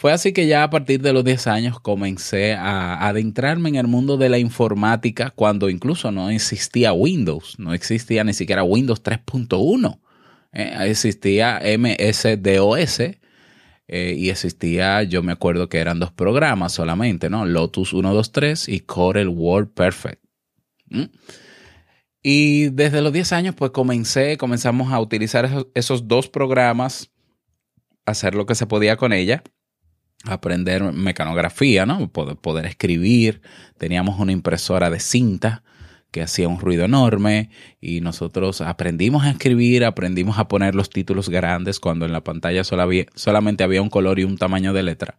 Fue 0.00 0.12
así 0.12 0.32
que 0.32 0.46
ya 0.46 0.62
a 0.62 0.70
partir 0.70 1.02
de 1.02 1.12
los 1.12 1.24
10 1.24 1.46
años 1.46 1.78
comencé 1.78 2.54
a 2.54 3.06
adentrarme 3.06 3.68
en 3.68 3.74
el 3.74 3.86
mundo 3.86 4.16
de 4.16 4.30
la 4.30 4.38
informática 4.38 5.28
cuando 5.28 5.68
incluso 5.68 6.10
no 6.10 6.30
existía 6.30 6.94
Windows, 6.94 7.56
no 7.58 7.74
existía 7.74 8.24
ni 8.24 8.32
siquiera 8.32 8.62
Windows 8.62 9.02
3.1, 9.02 9.98
eh, 10.52 10.74
existía 10.80 11.60
MS-DOS 11.62 13.00
eh, 13.00 14.14
y 14.16 14.30
existía, 14.30 15.02
yo 15.02 15.22
me 15.22 15.32
acuerdo 15.32 15.68
que 15.68 15.78
eran 15.78 15.98
dos 15.98 16.12
programas 16.12 16.72
solamente, 16.72 17.28
¿no? 17.30 17.44
Lotus 17.44 17.90
123 17.90 18.68
y 18.68 18.80
Corel 18.80 19.28
Word 19.28 19.68
Perfect. 19.68 20.22
Y 22.22 22.68
desde 22.70 23.00
los 23.00 23.12
10 23.12 23.32
años 23.32 23.54
pues 23.54 23.70
comencé, 23.70 24.36
comenzamos 24.36 24.92
a 24.92 25.00
utilizar 25.00 25.44
esos, 25.44 25.66
esos 25.74 26.08
dos 26.08 26.28
programas, 26.28 27.10
hacer 28.06 28.34
lo 28.34 28.46
que 28.46 28.54
se 28.54 28.66
podía 28.66 28.96
con 28.96 29.12
ella 29.12 29.42
aprender 30.24 30.82
mecanografía, 30.92 31.86
¿no? 31.86 32.10
Poder, 32.10 32.36
poder, 32.36 32.66
escribir. 32.66 33.40
Teníamos 33.78 34.18
una 34.18 34.32
impresora 34.32 34.90
de 34.90 35.00
cinta 35.00 35.62
que 36.10 36.22
hacía 36.22 36.48
un 36.48 36.58
ruido 36.58 36.84
enorme 36.84 37.50
y 37.80 38.00
nosotros 38.00 38.60
aprendimos 38.60 39.24
a 39.24 39.30
escribir, 39.30 39.84
aprendimos 39.84 40.38
a 40.38 40.48
poner 40.48 40.74
los 40.74 40.90
títulos 40.90 41.28
grandes 41.28 41.80
cuando 41.80 42.06
en 42.06 42.12
la 42.12 42.22
pantalla 42.22 42.62
solamente 42.64 43.64
había 43.64 43.82
un 43.82 43.90
color 43.90 44.18
y 44.18 44.24
un 44.24 44.38
tamaño 44.38 44.72
de 44.72 44.82
letra. 44.82 45.16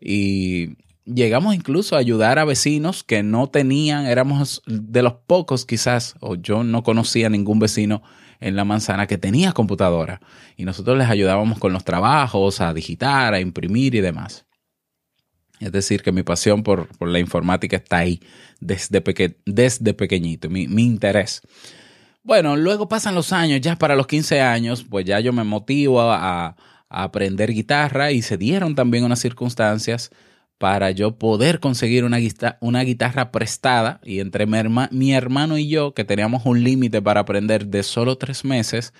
Y 0.00 0.76
llegamos 1.04 1.54
incluso 1.54 1.96
a 1.96 2.00
ayudar 2.00 2.38
a 2.38 2.44
vecinos 2.44 3.04
que 3.04 3.22
no 3.22 3.48
tenían, 3.48 4.06
éramos 4.06 4.62
de 4.66 5.02
los 5.02 5.14
pocos 5.26 5.64
quizás, 5.64 6.14
o 6.20 6.36
yo 6.36 6.64
no 6.64 6.82
conocía 6.82 7.28
ningún 7.28 7.58
vecino 7.58 8.02
en 8.40 8.56
la 8.56 8.64
manzana 8.64 9.06
que 9.06 9.18
tenía 9.18 9.52
computadora 9.52 10.20
y 10.56 10.64
nosotros 10.64 10.98
les 10.98 11.08
ayudábamos 11.08 11.58
con 11.58 11.72
los 11.72 11.84
trabajos, 11.84 12.60
a 12.60 12.74
digitar, 12.74 13.34
a 13.34 13.40
imprimir 13.40 13.94
y 13.94 14.00
demás. 14.00 14.45
Es 15.60 15.72
decir, 15.72 16.02
que 16.02 16.12
mi 16.12 16.22
pasión 16.22 16.62
por, 16.62 16.88
la 17.00 17.18
informática 17.18 17.76
está 17.76 17.98
ahí 17.98 18.20
desde, 18.60 19.02
desde 19.44 19.94
pequeñito, 19.94 20.50
mi, 20.50 20.64
interés. 20.64 21.42
Bueno, 22.22 22.56
luego 22.56 22.88
pasan 22.88 23.14
los 23.14 23.32
años, 23.32 23.60
ya 23.60 23.76
para 23.76 23.96
los 23.96 24.06
15 24.06 24.40
años, 24.40 24.84
pues 24.88 25.04
ya 25.06 25.20
yo 25.20 25.32
me 25.32 25.44
motivo 25.44 26.00
a, 26.00 26.46
a 26.46 26.56
aprender 26.88 27.52
guitarra 27.52 28.12
y 28.12 28.22
se 28.22 28.36
dieron 28.36 28.74
también 28.74 29.04
unas 29.04 29.20
circunstancias 29.20 30.10
para 30.58 30.90
yo 30.90 31.18
poder 31.18 31.60
conseguir 31.60 32.04
una, 32.04 32.16
guitarra, 32.18 32.58
una 32.60 32.82
guitarra 32.82 33.30
prestada 33.30 34.00
y 34.04 34.20
entre 34.20 34.46
mi, 34.46 35.12
hermano 35.12 35.58
y 35.58 35.68
yo, 35.68 35.92
que 35.92 36.04
teníamos 36.04 36.46
un 36.46 36.64
límite 36.64 37.02
para 37.02 37.20
aprender 37.20 37.66
de 37.66 37.82
solo 37.82 38.16
tres 38.16 38.44
meses, 38.44 38.94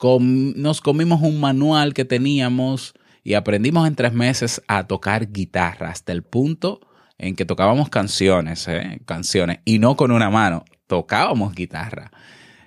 nos 0.00 0.80
comimos 0.80 1.20
un 1.22 1.40
manual 1.40 1.92
que 1.92 2.04
teníamos 2.04 2.94
y 3.28 3.34
aprendimos 3.34 3.86
en 3.86 3.94
tres 3.94 4.14
meses 4.14 4.62
a 4.68 4.86
tocar 4.86 5.30
guitarra 5.30 5.90
hasta 5.90 6.12
el 6.12 6.22
punto 6.22 6.80
en 7.18 7.36
que 7.36 7.44
tocábamos 7.44 7.90
canciones, 7.90 8.66
¿eh? 8.68 9.02
canciones, 9.04 9.58
y 9.66 9.78
no 9.78 9.96
con 9.96 10.12
una 10.12 10.30
mano, 10.30 10.64
tocábamos 10.86 11.54
guitarra. 11.54 12.10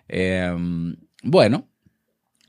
Em, 0.07 0.97
bueno, 1.23 1.67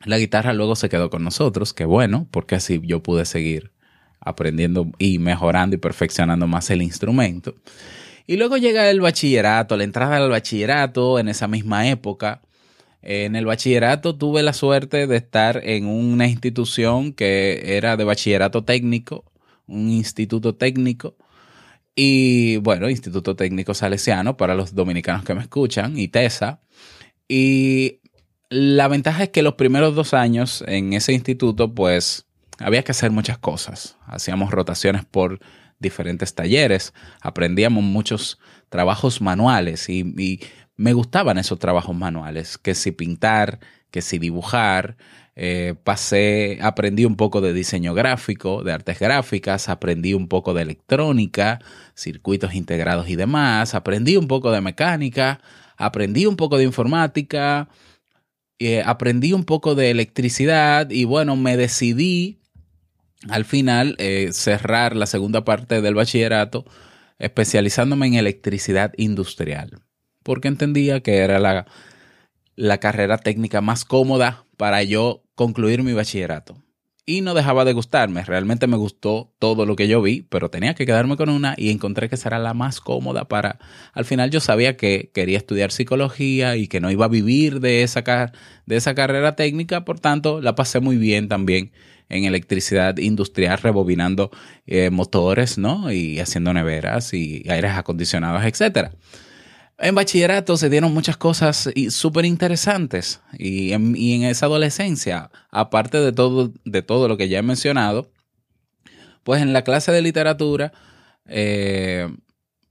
la 0.05 0.19
guitarra 0.19 0.53
luego 0.53 0.77
se 0.77 0.91
quedó 0.91 1.09
con 1.09 1.25
nosotros, 1.25 1.73
que 1.73 1.87
bueno, 1.87 2.29
porque 2.31 2.57
así 2.57 2.83
yo 2.85 3.03
pude 3.03 3.25
seguir 3.25 3.73
aprendiendo 4.21 4.93
y 4.99 5.19
mejorando 5.19 5.77
y 5.77 5.79
perfeccionando 5.79 6.47
más 6.47 6.69
el 6.69 6.83
instrumento. 6.83 7.55
Y 8.27 8.37
luego 8.37 8.59
llega 8.59 8.91
el 8.91 9.01
bachillerato, 9.01 9.79
la 9.79 9.85
entrada 9.85 10.19
al 10.19 10.29
bachillerato 10.29 11.19
en 11.19 11.29
esa 11.29 11.49
misma 11.49 11.89
época. 11.89 12.43
En 13.03 13.37
el 13.37 13.47
bachillerato 13.47 14.17
tuve 14.17 14.43
la 14.43 14.53
suerte 14.53 15.07
de 15.07 15.17
estar 15.17 15.61
en 15.65 15.87
una 15.87 16.29
institución 16.29 17.13
que 17.13 17.77
era 17.77 17.97
de 17.97 18.05
bachillerato 18.05 18.65
técnico, 18.65 19.25
un 19.67 19.91
instituto 19.91 20.55
técnico. 20.55 21.17
Y 21.95 22.57
bueno, 22.59 22.89
Instituto 22.89 23.37
Técnico 23.37 23.75
Salesiano 23.75 24.37
para 24.37 24.55
los 24.55 24.75
dominicanos 24.75 25.25
que 25.25 25.35
me 25.35 25.43
escuchan, 25.43 25.99
y 25.99 26.09
TESA. 26.09 26.61
Y 27.29 28.01
la 28.49 28.89
ventaja 28.89 29.25
es 29.25 29.29
que 29.31 29.43
los 29.43 29.55
primeros 29.55 29.95
dos 29.95 30.15
años 30.15 30.65
en 30.67 30.93
ese 30.95 31.13
instituto, 31.13 31.75
pues 31.75 32.27
había 32.59 32.83
que 32.83 32.93
hacer 32.93 33.11
muchas 33.11 33.39
cosas. 33.39 33.97
Hacíamos 34.07 34.51
rotaciones 34.51 35.05
por 35.05 35.41
diferentes 35.79 36.35
talleres, 36.35 36.95
aprendíamos 37.21 37.83
muchos 37.83 38.39
trabajos 38.69 39.21
manuales 39.21 39.89
y, 39.89 40.41
me 40.77 40.93
gustaban 40.93 41.39
esos 41.39 41.59
trabajos 41.59 41.95
manuales, 41.97 42.59
que 42.59 42.75
si 42.75 42.93
pintar, 42.93 43.61
que 43.91 44.03
si 44.03 44.19
dibujar, 44.19 44.97
eh, 45.35 45.75
pasé, 45.83 46.59
aprendí 46.61 47.05
un 47.05 47.17
poco 47.17 47.41
de 47.41 47.53
diseño 47.53 47.95
gráfico, 47.95 48.63
de 48.63 48.73
artes 48.73 48.99
gráficas, 48.99 49.69
aprendí 49.69 50.13
un 50.15 50.29
poco 50.29 50.53
de 50.55 50.63
electrónica, 50.63 51.61
circuitos 51.95 52.55
integrados 52.55 53.09
y 53.09 53.17
demás, 53.17 53.75
aprendí 53.75 54.17
un 54.17 54.29
poco 54.29 54.51
de 54.51 54.61
mecánica, 54.61 55.41
aprendí 55.77 56.27
un 56.27 56.37
poco 56.37 56.59
de 56.59 56.65
informática, 56.65 57.69
eh, 58.59 58.83
aprendí 58.85 59.33
un 59.33 59.45
poco 59.45 59.75
de 59.75 59.91
electricidad 59.91 60.91
y 60.91 61.05
bueno, 61.05 61.37
me 61.37 61.57
decidí 61.57 62.39
al 63.29 63.45
final 63.45 63.97
eh, 63.99 64.31
cerrar 64.33 64.97
la 64.97 65.07
segunda 65.07 65.45
parte 65.45 65.81
del 65.81 65.95
bachillerato 65.95 66.65
especializándome 67.19 68.07
en 68.09 68.15
electricidad 68.15 68.93
industrial, 68.97 69.81
porque 70.23 70.49
entendía 70.49 71.01
que 71.01 71.19
era 71.19 71.39
la, 71.39 71.67
la 72.57 72.79
carrera 72.79 73.19
técnica 73.19 73.61
más 73.61 73.85
cómoda 73.85 74.45
para 74.57 74.83
yo 74.83 75.25
concluir 75.35 75.83
mi 75.83 75.93
bachillerato. 75.93 76.57
Y 77.05 77.21
no 77.21 77.35
dejaba 77.35 77.65
de 77.65 77.73
gustarme, 77.73 78.25
realmente 78.25 78.69
me 78.69 78.77
gustó 78.77 79.35
todo 79.41 79.67
lo 79.67 79.75
que 79.75 79.89
yo 79.89 80.01
vi, 80.01 80.23
pero 80.23 80.51
tenía 80.51 80.75
que 80.75 80.87
quedarme 80.87 81.17
con 81.17 81.31
una 81.31 81.55
y 81.59 81.71
encontré 81.71 82.09
que 82.09 82.17
será 82.17 82.39
la 82.39 82.55
más 82.55 82.81
cómoda 82.81 83.27
para... 83.27 83.59
Al 83.93 84.05
final 84.05 84.31
yo 84.31 84.39
sabía 84.39 84.77
que 84.77 85.11
quería 85.13 85.37
estudiar 85.37 85.73
psicología 85.73 86.57
y 86.57 86.69
que 86.69 86.81
no 86.81 86.93
iba 86.93 87.07
a 87.07 87.09
vivir 87.09 87.59
de 87.59 87.83
esa, 87.83 88.33
de 88.67 88.77
esa 88.77 88.95
carrera 88.95 89.35
técnica, 89.35 89.85
por 89.85 89.99
tanto 89.99 90.41
la 90.41 90.55
pasé 90.55 90.79
muy 90.79 90.97
bien 90.97 91.27
también 91.29 91.73
en 92.09 92.25
electricidad 92.25 92.97
industrial, 92.99 93.59
rebobinando 93.59 94.31
eh, 94.67 94.91
motores, 94.91 95.59
¿no? 95.59 95.91
Y 95.91 96.21
haciendo 96.21 96.53
neveras 96.55 97.15
y 97.15 97.43
aires 97.49 97.73
acondicionados, 97.73 98.45
etcétera. 98.45 98.93
En 99.79 99.95
bachillerato 99.95 100.57
se 100.57 100.71
dieron 100.71 100.95
muchas 100.95 101.17
cosas 101.17 101.71
súper 101.91 102.25
interesantes 102.25 103.21
y 103.37 103.73
en, 103.73 104.23
esa 104.23 104.47
adolescencia, 104.47 105.31
aparte 105.51 105.99
de 105.99 106.13
todo, 106.13 106.53
de 106.65 106.83
todo 106.83 107.09
lo 107.09 107.17
que 107.17 107.29
ya 107.29 107.39
he 107.39 107.43
mencionado, 107.43 108.13
pues 109.25 109.43
en 109.43 109.53
la 109.53 109.63
clase 109.63 109.91
de 109.93 110.03
literatura 110.03 110.73
eh, 111.27 112.09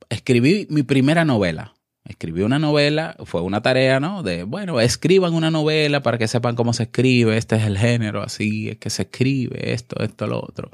escribí 0.10 0.68
mi 0.70 0.84
primera 0.84 1.26
novela. 1.26 1.74
Escribí 2.04 2.42
una 2.42 2.60
novela, 2.60 3.16
fue 3.26 3.42
una 3.42 3.62
tarea, 3.62 4.00
¿no? 4.00 4.24
De, 4.24 4.44
bueno, 4.44 4.80
escriban 4.80 5.34
una 5.34 5.52
novela 5.52 6.02
para 6.02 6.18
que 6.18 6.28
sepan 6.28 6.56
cómo 6.56 6.74
se 6.74 6.84
escribe, 6.84 7.38
este 7.38 7.56
es 7.58 7.64
el 7.64 7.78
género, 7.78 8.24
así 8.24 8.70
es 8.70 8.78
que 8.78 8.90
se 8.90 9.04
escribe, 9.04 9.74
esto, 9.74 10.02
esto, 10.04 10.28
lo 10.28 10.40
otro. 10.40 10.72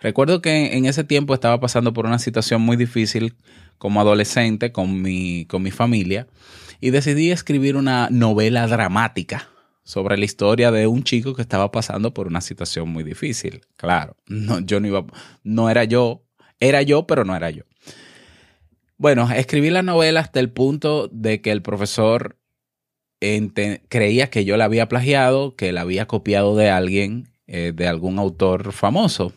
Recuerdo 0.00 0.42
que 0.42 0.76
en 0.76 0.84
ese 0.86 1.04
tiempo 1.04 1.34
estaba 1.34 1.60
pasando 1.60 1.92
por 1.92 2.04
una 2.06 2.18
situación 2.18 2.62
muy 2.62 2.76
difícil 2.76 3.36
como 3.78 4.00
adolescente 4.00 4.72
con 4.72 5.02
mi, 5.02 5.46
con 5.46 5.62
mi 5.62 5.70
familia 5.70 6.26
y 6.80 6.90
decidí 6.90 7.30
escribir 7.30 7.76
una 7.76 8.08
novela 8.10 8.66
dramática 8.66 9.48
sobre 9.82 10.18
la 10.18 10.24
historia 10.24 10.70
de 10.70 10.86
un 10.86 11.04
chico 11.04 11.34
que 11.34 11.42
estaba 11.42 11.70
pasando 11.70 12.12
por 12.12 12.26
una 12.26 12.40
situación 12.40 12.88
muy 12.88 13.04
difícil. 13.04 13.60
Claro, 13.76 14.16
no, 14.26 14.60
yo 14.60 14.80
no 14.80 14.88
iba, 14.88 15.06
no 15.44 15.70
era 15.70 15.84
yo, 15.84 16.24
era 16.58 16.82
yo, 16.82 17.06
pero 17.06 17.24
no 17.24 17.36
era 17.36 17.50
yo. 17.50 17.62
Bueno, 18.98 19.30
escribí 19.30 19.70
la 19.70 19.82
novela 19.82 20.20
hasta 20.20 20.40
el 20.40 20.50
punto 20.50 21.08
de 21.12 21.40
que 21.40 21.52
el 21.52 21.62
profesor 21.62 22.36
creía 23.88 24.30
que 24.30 24.44
yo 24.44 24.56
la 24.56 24.64
había 24.64 24.88
plagiado, 24.88 25.54
que 25.54 25.72
la 25.72 25.82
había 25.82 26.06
copiado 26.06 26.56
de 26.56 26.70
alguien, 26.70 27.28
eh, 27.46 27.72
de 27.74 27.86
algún 27.86 28.18
autor 28.18 28.72
famoso. 28.72 29.32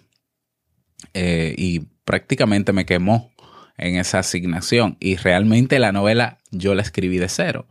Eh, 1.13 1.55
y 1.57 1.81
prácticamente 2.05 2.73
me 2.73 2.85
quemó 2.85 3.31
en 3.79 3.95
esa 3.95 4.19
asignación. 4.19 4.97
Y 4.99 5.15
realmente 5.15 5.79
la 5.79 5.91
novela 5.91 6.37
yo 6.51 6.75
la 6.75 6.81
escribí 6.81 7.17
de 7.17 7.29
cero. 7.29 7.67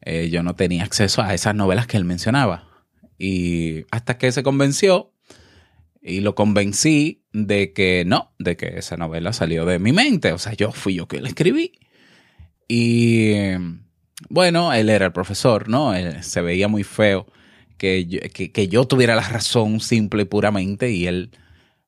Eh, 0.00 0.30
yo 0.30 0.42
no 0.42 0.54
tenía 0.54 0.84
acceso 0.84 1.22
a 1.22 1.34
esas 1.34 1.54
novelas 1.54 1.86
que 1.86 1.96
él 1.96 2.04
mencionaba. 2.04 2.68
Y 3.18 3.84
hasta 3.90 4.16
que 4.16 4.30
se 4.30 4.42
convenció 4.44 5.12
Y 6.00 6.20
lo 6.20 6.36
convencí 6.36 7.24
de 7.32 7.72
que 7.72 8.04
no, 8.06 8.32
de 8.38 8.56
que 8.56 8.78
esa 8.78 8.96
novela 8.96 9.32
salió 9.32 9.66
de 9.66 9.78
mi 9.78 9.92
mente. 9.92 10.32
O 10.32 10.38
sea, 10.38 10.54
yo 10.54 10.72
fui 10.72 10.94
yo 10.94 11.08
que 11.08 11.20
la 11.20 11.28
escribí. 11.28 11.72
Y 12.68 13.32
bueno, 14.28 14.72
él 14.72 14.90
era 14.90 15.06
el 15.06 15.12
profesor, 15.12 15.68
¿no? 15.68 15.92
se 16.22 16.40
veía 16.40 16.68
muy 16.68 16.84
feo 16.84 17.26
que 17.78 18.06
yo, 18.06 18.20
que, 18.32 18.68
yo 18.68 18.86
tuviera 18.86 19.14
la 19.14 19.28
razón 19.28 19.80
simple 19.80 20.22
y 20.22 20.26
puramente. 20.26 20.90
Y 20.90 21.06
él, 21.06 21.30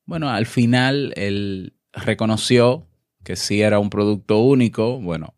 bueno, 0.07 0.31
al 0.31 0.47
final 0.47 1.13
él 1.17 1.75
reconoció 1.93 2.90
que 3.25 3.37
sí 3.37 3.63
era 3.63 3.79
un 3.79 3.91
producto 3.91 4.39
único, 4.39 5.01
bueno, 5.01 5.35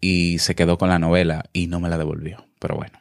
y 0.00 0.38
se 0.38 0.54
quedó 0.54 0.78
con 0.78 0.88
la 0.88 0.98
novela 0.98 1.44
y 1.52 1.66
no 1.66 1.80
me 1.80 1.88
la 1.88 1.98
devolvió. 1.98 2.46
Pero 2.58 2.76
bueno, 2.76 2.98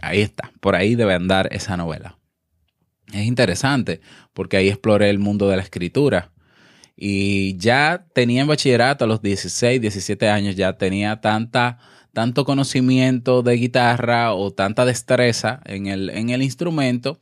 ahí 0.00 0.20
está, 0.20 0.52
por 0.60 0.74
ahí 0.74 0.94
debe 0.94 1.14
andar 1.14 1.48
esa 1.52 1.76
novela. 1.76 2.18
Es 3.12 3.26
interesante 3.26 4.00
porque 4.32 4.56
ahí 4.56 4.68
exploré 4.68 5.10
el 5.10 5.18
mundo 5.18 5.48
de 5.48 5.56
la 5.56 5.62
escritura 5.62 6.32
y 6.96 7.56
ya 7.56 8.06
tenía 8.14 8.42
en 8.42 8.48
bachillerato 8.48 9.04
a 9.04 9.08
los 9.08 9.22
16, 9.22 9.80
17 9.80 10.28
años, 10.28 10.56
ya 10.56 10.78
tenía 10.78 11.20
tanta, 11.20 11.78
tanto 12.12 12.44
conocimiento 12.44 13.42
de 13.42 13.54
guitarra 13.54 14.34
o 14.34 14.52
tanta 14.52 14.84
destreza 14.84 15.60
en 15.64 15.86
el, 15.86 16.10
en 16.10 16.30
el 16.30 16.42
instrumento 16.42 17.20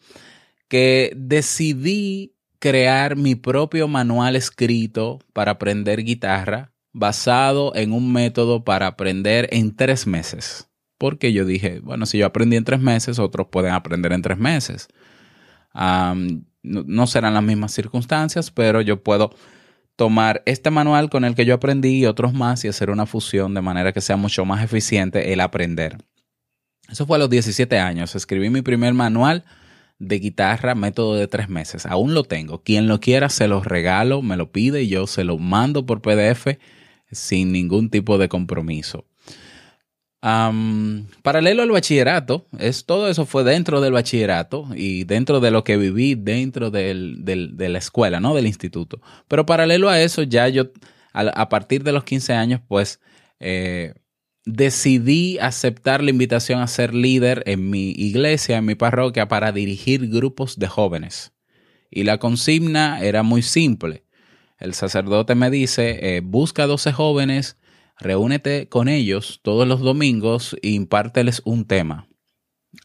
que 0.69 1.13
decidí 1.17 2.35
crear 2.61 3.17
mi 3.17 3.35
propio 3.35 3.89
manual 3.89 4.37
escrito 4.37 5.19
para 5.33 5.53
aprender 5.53 6.05
guitarra 6.05 6.73
basado 6.93 7.75
en 7.75 7.93
un 7.93 8.13
método 8.13 8.65
para 8.65 8.87
aprender 8.87 9.49
en 9.51 9.75
tres 9.75 10.07
meses. 10.07 10.69
Porque 10.99 11.33
yo 11.33 11.47
dije, 11.47 11.81
bueno, 11.81 12.05
si 12.05 12.19
yo 12.19 12.27
aprendí 12.27 12.57
en 12.57 12.65
tres 12.65 12.81
meses, 12.81 13.19
otros 13.19 13.49
pueden 13.51 13.73
aprender 13.73 14.13
en 14.13 14.23
tres 14.23 14.39
meses. 14.39 14.89
no, 16.63 17.07
serán 17.07 17.35
las 17.35 17.43
mismas 17.43 17.73
circunstancias, 17.73 18.51
pero 18.51 18.83
yo 18.83 19.03
puedo 19.03 19.35
tomar 19.97 20.43
este 20.45 20.71
manual 20.71 21.09
con 21.09 21.25
el 21.25 21.35
que 21.35 21.47
yo 21.47 21.55
aprendí 21.55 22.01
y 22.01 22.07
otros 22.07 22.35
más 22.35 22.65
y 22.65 22.69
hacer 22.69 22.91
una 22.91 23.07
fusión 23.07 23.55
de 23.55 23.63
manera 23.63 23.93
que 23.93 24.01
sea 24.03 24.17
mucho 24.17 24.45
más 24.45 24.63
eficiente 24.63 25.33
el 25.33 25.41
aprender. 25.41 25.97
Eso 26.91 27.07
fue 27.07 27.17
a 27.17 27.21
los 27.21 27.31
17 27.31 27.79
años. 27.79 28.15
Escribí 28.15 28.51
mi 28.51 28.63
primer 28.63 28.93
manual 28.93 29.45
de 30.01 30.19
guitarra, 30.19 30.75
método 30.75 31.15
de 31.15 31.29
tres 31.29 31.49
meses. 31.49 31.87
Aún 31.87 32.15
lo 32.15 32.25
tengo. 32.25 32.63
Quien 32.63 32.89
lo 32.89 32.99
quiera, 32.99 33.29
se 33.29 33.47
lo 33.47 33.63
regalo, 33.63 34.23
me 34.23 34.37
lo 34.37 34.51
pide 34.51 34.83
y 34.83 34.89
yo 34.89 35.07
se 35.07 35.23
lo 35.23 35.39
mando 35.39 35.87
por 35.87 36.01
PDF 36.01 36.59
sin 37.13 37.53
ningún 37.53 37.91
tipo 37.91 38.19
de 38.19 38.29
compromiso. 38.29 39.05
paralelo 40.21 41.63
al 41.63 41.71
bachillerato, 41.71 42.47
es, 42.59 42.87
todo 42.87 43.09
eso 43.09 43.27
fue 43.27 43.45
dentro 43.45 43.81
del 43.81 43.93
bachillerato 43.93 44.69
y 44.75 45.05
dentro 45.05 45.41
de 45.41 45.51
lo 45.51 45.65
que 45.65 45.77
viví 45.77 46.15
dentro 46.15 46.71
del, 46.71 47.25
de 47.25 47.69
la 47.69 47.79
escuela, 47.79 48.21
¿no? 48.21 48.35
Del 48.35 48.47
instituto. 48.47 49.01
Pero 49.29 49.47
paralelo 49.47 49.91
a 49.91 50.01
eso, 50.01 50.23
ya 50.23 50.49
yo, 50.49 50.71
a, 51.13 51.49
partir 51.51 51.85
de 51.85 51.93
los 51.93 52.05
15 52.05 52.33
años, 52.33 52.61
pues 52.67 53.01
eh, 53.39 53.95
decidí 54.45 55.39
aceptar 55.39 56.03
la 56.03 56.11
invitación 56.11 56.61
a 56.61 56.67
ser 56.67 56.95
líder 56.95 57.43
en 57.47 57.71
mi 57.71 57.91
iglesia, 57.91 58.59
en 58.59 58.67
mi 58.67 58.75
parroquia, 58.75 59.29
para 59.29 59.53
dirigir 59.53 60.09
grupos 60.09 60.59
de 60.59 60.69
jóvenes. 60.69 61.33
Y 61.91 62.05
la 62.05 62.19
consigna 62.19 63.01
era 63.03 63.23
muy 63.23 63.43
simple 63.43 64.05
el 64.61 64.75
sacerdote 64.75 65.35
me 65.35 65.51
dice, 65.51 66.17
eh, 66.17 66.21
busca 66.21 66.67
12 66.67 66.93
jóvenes, 66.93 67.57
reúnete 67.99 68.69
con 68.69 68.89
ellos 68.89 69.41
todos 69.43 69.67
los 69.67 69.81
domingos 69.81 70.55
e 70.63 70.69
impárteles 70.69 71.41
un 71.47 71.65
tema. 71.65 72.07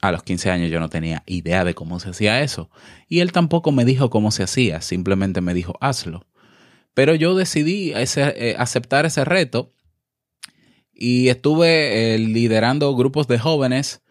A 0.01 0.11
los 0.11 0.23
15 0.23 0.49
años 0.49 0.71
yo 0.71 0.79
no 0.79 0.89
tenía 0.89 1.23
idea 1.27 1.65
de 1.65 1.75
cómo 1.75 1.99
se 1.99 2.09
hacía 2.09 2.41
eso. 2.41 2.71
Y 3.09 3.19
él 3.19 3.33
tampoco 3.33 3.73
me 3.73 3.83
dijo 3.83 4.09
cómo 4.09 4.31
se 4.31 4.43
hacía, 4.43 4.81
simplemente 4.81 5.41
me 5.41 5.53
dijo, 5.53 5.75
hazlo. 5.81 6.25
Pero 6.93 7.13
yo 7.13 7.35
decidí 7.35 7.91
eh, 7.93 8.55
aceptar 8.57 9.05
ese 9.05 9.25
reto 9.25 9.73
y 10.95 11.29
estuve 11.29 12.15
eh, 12.15 12.17
liderando 12.17 12.95
grupos 12.95 13.27
de 13.27 13.37
jóvenes 13.37 14.01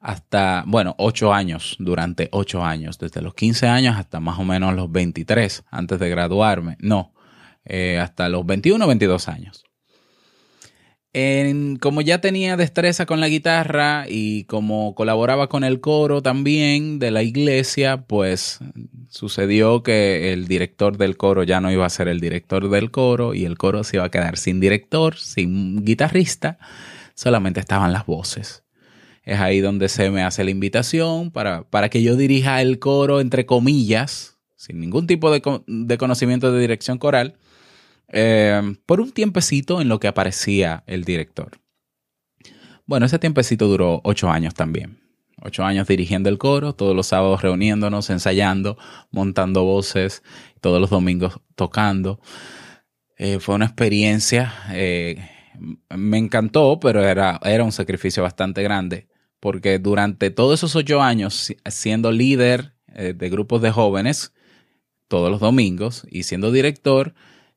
hasta, 0.00 0.64
bueno, 0.66 0.96
ocho 0.98 1.32
años, 1.32 1.76
durante 1.78 2.28
ocho 2.32 2.64
años, 2.64 2.98
desde 2.98 3.22
los 3.22 3.34
15 3.34 3.68
años 3.68 3.96
hasta 3.96 4.18
más 4.18 4.38
o 4.38 4.44
menos 4.44 4.74
los 4.74 4.90
23, 4.90 5.64
antes 5.70 6.00
de 6.00 6.08
graduarme, 6.08 6.76
no, 6.80 7.14
eh, 7.64 7.98
hasta 8.00 8.28
los 8.28 8.44
21 8.44 8.84
o 8.84 8.88
22 8.88 9.28
años. 9.28 9.64
Como 11.80 12.00
ya 12.00 12.20
tenía 12.20 12.56
destreza 12.56 13.04
con 13.04 13.20
la 13.20 13.28
guitarra 13.28 14.06
y 14.08 14.44
como 14.44 14.94
colaboraba 14.94 15.48
con 15.48 15.62
el 15.62 15.80
coro 15.80 16.22
también 16.22 16.98
de 16.98 17.10
la 17.10 17.22
iglesia, 17.22 18.04
pues 18.06 18.60
sucedió 19.10 19.82
que 19.82 20.32
el 20.32 20.48
director 20.48 20.96
del 20.96 21.18
coro 21.18 21.42
ya 21.42 21.60
no 21.60 21.70
iba 21.70 21.84
a 21.84 21.90
ser 21.90 22.08
el 22.08 22.20
director 22.20 22.70
del 22.70 22.90
coro 22.90 23.34
y 23.34 23.44
el 23.44 23.58
coro 23.58 23.84
se 23.84 23.98
iba 23.98 24.06
a 24.06 24.10
quedar 24.10 24.38
sin 24.38 24.58
director, 24.58 25.16
sin 25.16 25.84
guitarrista, 25.84 26.58
solamente 27.14 27.60
estaban 27.60 27.92
las 27.92 28.06
voces. 28.06 28.64
Es 29.24 29.38
ahí 29.38 29.60
donde 29.60 29.88
se 29.88 30.10
me 30.10 30.22
hace 30.22 30.44
la 30.44 30.50
invitación 30.50 31.30
para, 31.30 31.64
para 31.64 31.90
que 31.90 32.02
yo 32.02 32.16
dirija 32.16 32.62
el 32.62 32.78
coro, 32.78 33.20
entre 33.20 33.46
comillas, 33.46 34.32
sin 34.62 34.80
ningún 34.80 35.08
tipo 35.08 35.30
de, 35.32 35.42
conocimiento 35.98 36.52
de 36.52 36.60
dirección 36.60 36.98
coral, 36.98 37.34
eh, 38.12 38.76
por 38.86 39.00
un 39.00 39.12
tiempecito 39.12 39.80
en 39.80 39.88
lo 39.88 39.98
que 40.00 40.08
aparecía 40.08 40.84
el 40.86 41.04
director. 41.04 41.58
Bueno, 42.86 43.06
ese 43.06 43.18
tiempecito 43.18 43.68
duró 43.68 44.00
ocho 44.04 44.30
años 44.30 44.54
también. 44.54 45.00
Ocho 45.40 45.64
años 45.64 45.88
dirigiendo 45.88 46.28
el 46.28 46.38
coro, 46.38 46.74
todos 46.74 46.94
los 46.94 47.08
sábados 47.08 47.42
reuniéndonos, 47.42 48.10
ensayando, 48.10 48.78
montando 49.10 49.64
voces, 49.64 50.22
todos 50.60 50.80
los 50.80 50.90
domingos 50.90 51.40
tocando. 51.56 52.20
Eh, 53.16 53.40
fue 53.40 53.56
una 53.56 53.66
experiencia, 53.66 54.54
eh, 54.70 55.28
me 55.90 56.18
encantó, 56.18 56.78
pero 56.80 57.02
era, 57.04 57.40
era 57.42 57.64
un 57.64 57.72
sacrificio 57.72 58.22
bastante 58.22 58.62
grande 58.62 59.08
porque 59.42 59.80
durante 59.80 60.30
todos 60.30 60.60
esos 60.60 60.76
ocho 60.76 61.02
años, 61.02 61.52
siendo 61.66 62.12
líder 62.12 62.74
eh, 62.94 63.12
de 63.12 63.28
grupos 63.28 63.60
de 63.60 63.72
jóvenes 63.72 64.32
todos 65.08 65.32
los 65.32 65.40
domingos 65.40 66.06
y 66.08 66.22
siendo 66.22 66.52
director, 66.52 67.12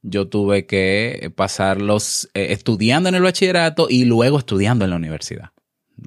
yo 0.08 0.28
tuve 0.28 0.66
que 0.66 1.32
pasarlos 1.36 2.30
eh, 2.34 2.48
estudiando 2.52 3.10
en 3.10 3.16
el 3.16 3.24
bachillerato 3.24 3.88
y 3.90 4.06
luego 4.06 4.40
estudiando 4.40 4.86
en 4.86 4.92
la 4.92 4.98
universidad. 4.98 5.52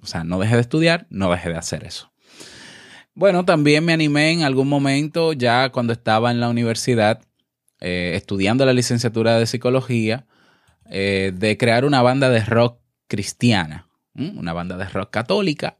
O 0.02 0.06
sea, 0.06 0.24
no 0.24 0.38
dejé 0.38 0.56
de 0.56 0.60
estudiar, 0.60 1.06
no 1.10 1.30
dejé 1.30 1.48
de 1.50 1.56
hacer 1.56 1.84
eso. 1.84 2.12
Bueno, 3.14 3.44
también 3.44 3.84
me 3.84 3.92
animé 3.92 4.32
en 4.32 4.42
algún 4.42 4.68
momento, 4.68 5.32
ya 5.32 5.70
cuando 5.70 5.92
estaba 5.92 6.30
en 6.30 6.40
la 6.40 6.48
universidad, 6.48 7.20
eh, 7.80 8.12
estudiando 8.14 8.64
la 8.64 8.72
licenciatura 8.72 9.38
de 9.38 9.46
psicología, 9.46 10.26
de 10.90 11.56
crear 11.58 11.84
una 11.84 12.00
banda 12.00 12.30
de 12.30 12.42
rock 12.42 12.78
cristiana 13.08 13.88
una 14.18 14.52
banda 14.52 14.76
de 14.76 14.84
rock 14.86 15.10
católica, 15.10 15.76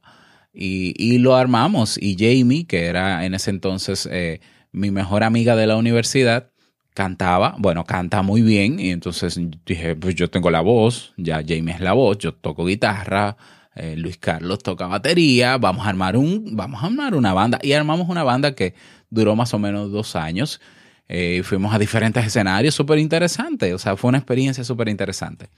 y, 0.53 1.17
lo 1.19 1.35
armamos. 1.35 1.97
Y 2.01 2.15
Jamie, 2.17 2.65
que 2.65 2.85
era 2.85 3.25
en 3.25 3.33
ese 3.33 3.51
entonces 3.51 4.07
eh, 4.11 4.41
mi 4.71 4.91
mejor 4.91 5.23
amiga 5.23 5.55
de 5.55 5.67
la 5.67 5.77
universidad, 5.77 6.51
cantaba, 6.93 7.55
bueno, 7.57 7.85
canta 7.85 8.21
muy 8.21 8.41
bien, 8.41 8.79
y 8.79 8.91
entonces 8.91 9.39
dije, 9.65 9.95
pues 9.95 10.15
yo 10.15 10.29
tengo 10.29 10.49
la 10.49 10.61
voz, 10.61 11.13
ya 11.17 11.41
Jamie 11.45 11.73
es 11.73 11.79
la 11.79 11.93
voz, 11.93 12.17
yo 12.17 12.33
toco 12.33 12.65
guitarra, 12.65 13.37
eh, 13.75 13.95
Luis 13.95 14.17
Carlos 14.17 14.59
toca 14.59 14.87
batería, 14.87 15.57
vamos 15.57 15.85
a 15.85 15.89
armar 15.89 16.17
un, 16.17 16.55
vamos 16.55 16.83
a 16.83 16.87
armar 16.87 17.15
una 17.15 17.33
banda, 17.33 17.59
y 17.61 17.73
armamos 17.73 18.09
una 18.09 18.23
banda 18.23 18.53
que 18.53 18.73
duró 19.09 19.35
más 19.35 19.53
o 19.53 19.59
menos 19.59 19.91
dos 19.91 20.15
años, 20.15 20.59
eh, 21.07 21.41
fuimos 21.43 21.73
a 21.73 21.79
diferentes 21.79 22.25
escenarios, 22.25 22.75
súper 22.75 22.99
interesante, 22.99 23.73
o 23.73 23.79
sea, 23.79 23.95
fue 23.95 24.09
una 24.09 24.17
experiencia 24.17 24.63
súper 24.63 24.89
interesante. 24.89 25.49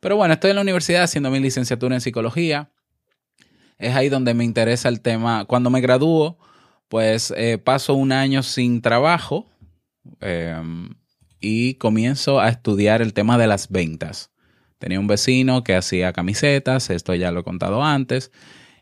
Pero 0.00 0.16
bueno, 0.16 0.34
estoy 0.34 0.50
en 0.50 0.56
la 0.56 0.62
universidad 0.62 1.02
haciendo 1.02 1.30
mi 1.30 1.40
licenciatura 1.40 1.94
en 1.94 2.00
psicología. 2.00 2.70
Es 3.78 3.94
ahí 3.96 4.08
donde 4.08 4.34
me 4.34 4.44
interesa 4.44 4.88
el 4.88 5.00
tema. 5.00 5.44
Cuando 5.44 5.70
me 5.70 5.80
gradúo, 5.80 6.38
pues 6.88 7.32
eh, 7.36 7.58
paso 7.58 7.94
un 7.94 8.12
año 8.12 8.42
sin 8.42 8.80
trabajo 8.80 9.46
em, 10.20 10.90
y 11.40 11.74
comienzo 11.74 12.40
a 12.40 12.48
estudiar 12.48 13.02
el 13.02 13.12
tema 13.12 13.38
de 13.38 13.46
las 13.46 13.68
ventas. 13.68 14.30
Tenía 14.78 15.00
un 15.00 15.06
vecino 15.06 15.64
que 15.64 15.74
hacía 15.74 16.12
camisetas, 16.12 16.90
esto 16.90 17.14
ya 17.14 17.32
lo 17.32 17.40
he 17.40 17.44
contado 17.44 17.82
antes, 17.84 18.30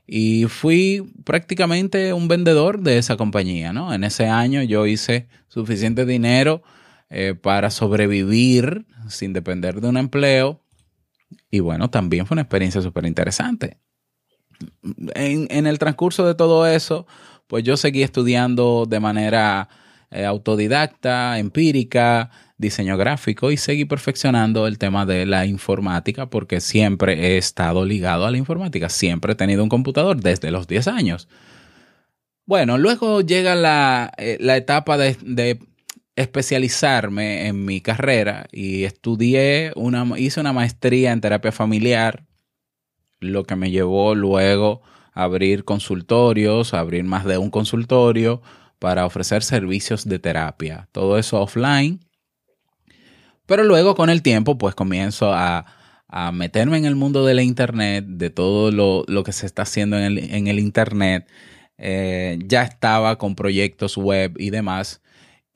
y 0.07 0.45
fui 0.45 1.13
prácticamente 1.25 2.13
un 2.13 2.29
vendedor 2.29 2.81
de 2.81 2.99
esa 2.99 3.17
compañía, 3.17 3.73
¿no? 3.73 3.93
En 3.93 4.05
ese 4.05 4.27
año 4.29 4.63
yo 4.63 4.87
hice 4.87 5.29
suficiente 5.49 6.07
dinero 6.07 6.63
eh, 7.11 7.35
para 7.35 7.71
sobrevivir 7.71 8.87
sin 9.09 9.33
depender 9.33 9.81
de 9.81 9.89
un 9.89 9.97
empleo 9.97 10.63
y 11.51 11.61
bueno, 11.61 11.91
también 11.91 12.27
fue 12.27 12.35
una 12.35 12.43
experiencia 12.43 12.83
súper 12.83 13.07
interesante. 13.07 13.79
En, 15.15 15.67
el 15.67 15.79
transcurso 15.79 16.27
de 16.27 16.35
todo 16.35 16.67
eso, 16.67 17.07
pues 17.47 17.65
yo 17.65 17.77
seguí 17.77 18.03
estudiando 18.03 18.87
de 18.89 19.01
manera 19.01 19.69
eh, 20.11 20.25
autodidacta, 20.25 21.39
empírica, 21.39 22.31
diseño 22.59 22.97
gráfico 22.97 23.51
y 23.51 23.57
seguí 23.57 23.85
perfeccionando 23.85 24.67
el 24.67 24.79
tema 24.79 25.05
de 25.05 25.27
la 25.27 25.47
informática 25.47 26.31
porque 26.31 26.61
siempre 26.61 27.15
he 27.15 27.39
estado 27.39 27.85
ligado 27.85 28.25
a 28.25 28.31
la 28.31 28.39
informática, 28.39 28.89
siempre 28.89 29.33
he 29.33 29.37
tenido 29.37 29.63
un 29.63 29.69
computador 29.69 30.21
desde 30.21 30.51
los 30.51 30.67
10 30.67 30.89
años. 30.89 31.29
Bueno, 32.47 32.79
luego 32.79 33.21
llega 33.21 33.55
la, 33.57 34.13
eh, 34.17 34.39
etapa 34.41 34.97
de, 34.97 35.17
de, 35.23 35.59
especializarme 36.15 37.47
en 37.47 37.65
mi 37.65 37.81
carrera 37.83 38.47
y 38.51 38.85
estudié, 38.85 39.73
una, 39.77 40.19
hice 40.19 40.41
una 40.41 40.53
maestría 40.55 41.13
en 41.13 41.21
terapia 41.21 41.53
familiar, 41.53 42.25
lo 43.21 43.45
que 43.45 43.57
me 43.57 43.71
llevó 43.71 44.15
luego 44.15 44.81
a 45.13 45.25
abrir 45.25 45.65
consultorios, 45.65 46.73
a 46.73 46.81
abrir 46.81 47.05
más 47.05 47.25
de 47.25 47.37
un 47.37 47.51
consultorio 47.51 48.41
para 48.79 49.07
ofrecer 49.07 49.43
servicios 49.43 50.07
de 50.07 50.19
terapia. 50.19 50.89
Todo 50.93 51.19
eso 51.19 51.41
offline. 51.41 52.01
Pero 53.47 53.65
luego 53.65 53.95
con 53.95 54.11
el 54.11 54.23
tiempo 54.23 54.59
pues 54.59 54.75
comienzo 54.75 55.33
a, 55.33 55.67
a 56.09 56.33
meterme 56.33 56.79
en 56.79 56.85
el 56.85 56.97
mundo 56.97 57.25
de 57.25 57.35
la 57.35 57.43
internet, 57.43 58.05
de 58.07 58.31
todo 58.31 58.71
lo, 58.71 59.05
lo 59.07 59.23
que 59.25 59.33
se 59.33 59.47
está 59.47 59.63
haciendo 59.63 59.97
en 59.99 60.05
el, 60.05 60.19
en 60.19 60.47
el 60.49 60.59
internet. 60.59 61.29
Eh, 61.79 62.39
ya 62.45 62.63
estaba 62.63 63.19
con 63.19 63.35
proyectos 63.35 63.97
web 63.97 64.35
y 64.39 64.51
demás 64.51 65.03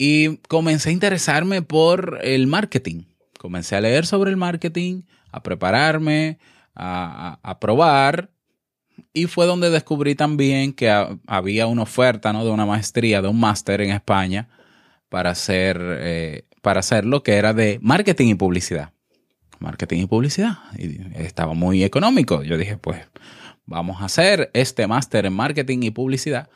y 0.02 0.38
comencé 0.48 0.88
a 0.88 0.92
interesarme 0.92 1.60
por 1.60 2.20
el 2.22 2.46
marketing. 2.46 3.02
Comencé 3.38 3.76
a 3.76 3.82
leer 3.82 4.06
sobre 4.06 4.30
el 4.30 4.38
marketing, 4.38 5.02
a 5.30 5.42
prepararme, 5.42 6.38
a, 6.74 7.58
probar. 7.60 8.30
Y 9.12 9.26
fue 9.26 9.46
donde 9.46 9.70
descubrí 9.70 10.14
también 10.14 10.72
que 10.72 10.90
había 11.26 11.66
una 11.66 11.82
oferta 11.82 12.32
¿no? 12.32 12.44
de 12.44 12.50
una 12.50 12.66
maestría, 12.66 13.22
de 13.22 13.28
un 13.28 13.38
máster 13.38 13.80
en 13.80 13.90
España 13.90 14.48
para 15.08 15.30
hacer, 15.30 15.78
eh, 15.80 16.44
para 16.62 16.80
hacer 16.80 17.04
lo 17.04 17.22
que 17.22 17.34
era 17.34 17.52
de 17.52 17.78
marketing 17.82 18.28
y 18.28 18.34
publicidad. 18.34 18.92
Marketing 19.58 20.02
y 20.02 20.06
publicidad. 20.06 20.58
Y 20.78 21.00
estaba 21.22 21.54
muy 21.54 21.84
económico. 21.84 22.42
Yo 22.42 22.56
dije, 22.56 22.76
pues 22.78 23.06
vamos 23.66 24.00
a 24.00 24.06
hacer 24.06 24.50
este 24.54 24.86
máster 24.86 25.26
en 25.26 25.32
marketing 25.32 25.80
y 25.82 25.90
publicidad 25.90 26.48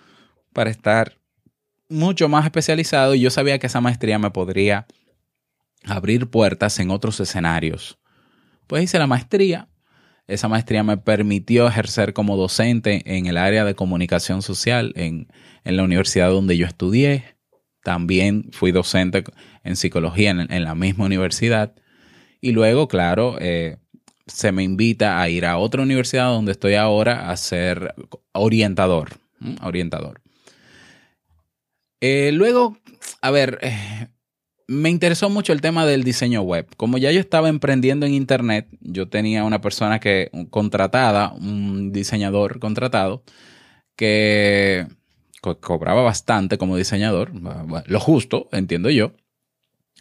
para 0.52 0.70
estar 0.70 1.18
mucho 1.88 2.28
más 2.28 2.44
especializado 2.44 3.14
y 3.14 3.20
yo 3.20 3.30
sabía 3.30 3.59
que 3.59 3.66
esa 3.66 3.80
maestría 3.80 4.18
me 4.18 4.30
podría 4.30 4.87
abrir 5.85 6.28
puertas 6.30 6.78
en 6.78 6.90
otros 6.90 7.20
escenarios. 7.20 7.98
Pues 8.66 8.85
hice 8.85 8.98
la 8.98 9.07
maestría. 9.07 9.68
Esa 10.27 10.49
maestría 10.49 10.83
me 10.83 10.97
permitió 10.97 11.69
ejercer 11.69 12.15
como 12.15 12.37
docente 12.37 13.03
en 13.05 13.27
el 13.27 13.37
área 13.37 13.65
de 13.65 13.75
comunicación 13.75 14.41
social 14.41 14.93
en, 14.97 15.29
la 15.65 15.83
universidad 15.83 16.31
donde 16.31 16.57
yo 16.57 16.67
estudié. 16.67 17.37
También 17.83 18.49
fui 18.53 18.73
docente 18.73 19.25
en 19.65 19.77
psicología 19.77 20.31
en, 20.31 20.65
la 20.65 20.75
misma 20.75 21.05
universidad. 21.05 21.75
Y 22.41 22.53
luego, 22.53 22.89
claro, 22.89 23.37
eh, 23.41 23.77
se 24.27 24.53
me 24.53 24.63
invita 24.63 25.21
a 25.21 25.29
ir 25.29 25.45
a 25.45 25.59
otra 25.59 25.83
universidad 25.83 26.29
donde 26.29 26.53
estoy 26.53 26.75
ahora 26.75 27.31
a 27.31 27.37
ser 27.37 27.95
orientador. 28.33 29.11
Orientador. 29.63 30.23
Eh, 32.01 32.33
luego, 32.33 32.79
a 33.21 33.31
ver, 33.31 33.59
eh, 33.63 34.09
me 34.66 34.90
interesó 34.90 35.29
mucho 35.31 35.53
el 35.53 35.61
tema 35.61 35.87
del 35.87 36.05
diseño 36.05 36.42
web. 36.42 36.66
Como 36.77 36.98
ya 36.98 37.11
yo 37.12 37.20
estaba 37.20 37.48
emprendiendo 37.48 38.07
en 38.07 38.14
Internet, 38.14 38.68
yo 38.81 39.09
tenía 39.09 39.44
una 39.44 39.61
persona 39.61 40.00
que 40.00 40.31
contratada, 40.50 41.33
un 41.33 41.92
diseñador 41.92 42.59
contratado, 42.61 43.22
que 43.96 44.87
cobraba 45.61 46.03
bastante 46.03 46.57
como 46.57 46.77
diseñador, 46.77 47.33
lo 47.87 48.00
justo, 48.00 48.48
entiendo 48.53 48.90
yo. 48.90 49.12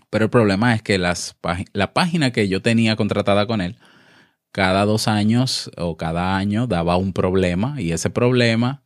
Pero 0.10 0.26
el 0.26 0.32
problema 0.32 0.74
es 0.76 0.82
que 0.82 0.98
las 0.98 1.36
la 1.74 1.94
página 1.94 2.32
que 2.32 2.48
yo 2.48 2.62
tenía 2.62 2.96
contratada 2.96 3.46
con 3.46 3.62
él, 3.62 3.78
cada 4.52 4.86
dos 4.86 5.08
años 5.08 5.72
o 5.78 5.98
cada 5.98 6.38
año 6.38 6.68
daba 6.68 6.96
un 6.96 7.12
problema 7.12 7.82
y 7.82 7.92
ese 7.92 8.10
problema 8.10 8.83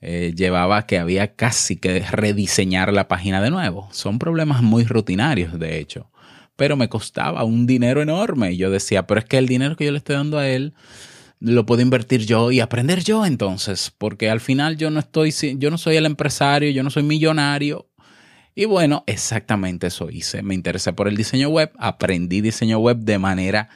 eh, 0.00 0.32
llevaba 0.34 0.86
que 0.86 0.98
había 0.98 1.34
casi 1.34 1.76
que 1.76 2.00
rediseñar 2.00 2.92
la 2.92 3.08
página 3.08 3.42
de 3.42 3.50
nuevo. 3.50 3.88
Son 3.92 4.18
problemas 4.18 4.62
muy 4.62 4.84
rutinarios, 4.84 5.58
de 5.58 5.78
hecho. 5.78 6.10
Pero 6.56 6.76
me 6.76 6.88
costaba 6.88 7.44
un 7.44 7.66
dinero 7.66 8.00
enorme. 8.00 8.52
Y 8.52 8.56
yo 8.56 8.70
decía, 8.70 9.06
pero 9.06 9.20
es 9.20 9.26
que 9.26 9.38
el 9.38 9.46
dinero 9.46 9.76
que 9.76 9.84
yo 9.84 9.92
le 9.92 9.98
estoy 9.98 10.16
dando 10.16 10.38
a 10.38 10.48
él 10.48 10.74
lo 11.40 11.64
puedo 11.64 11.80
invertir 11.80 12.26
yo 12.26 12.50
y 12.50 12.60
aprender 12.60 13.02
yo 13.02 13.24
entonces, 13.24 13.90
porque 13.96 14.28
al 14.28 14.40
final 14.40 14.76
yo 14.76 14.90
no 14.90 15.00
estoy, 15.00 15.32
yo 15.56 15.70
no 15.70 15.78
soy 15.78 15.96
el 15.96 16.04
empresario, 16.04 16.70
yo 16.70 16.82
no 16.82 16.90
soy 16.90 17.02
millonario. 17.02 17.88
Y 18.54 18.66
bueno, 18.66 19.04
exactamente 19.06 19.86
eso 19.86 20.10
hice. 20.10 20.42
Me 20.42 20.54
interesé 20.54 20.92
por 20.92 21.08
el 21.08 21.16
diseño 21.16 21.48
web, 21.48 21.72
aprendí 21.78 22.42
diseño 22.42 22.78
web 22.78 22.98
de 22.98 23.18
manera 23.18 23.70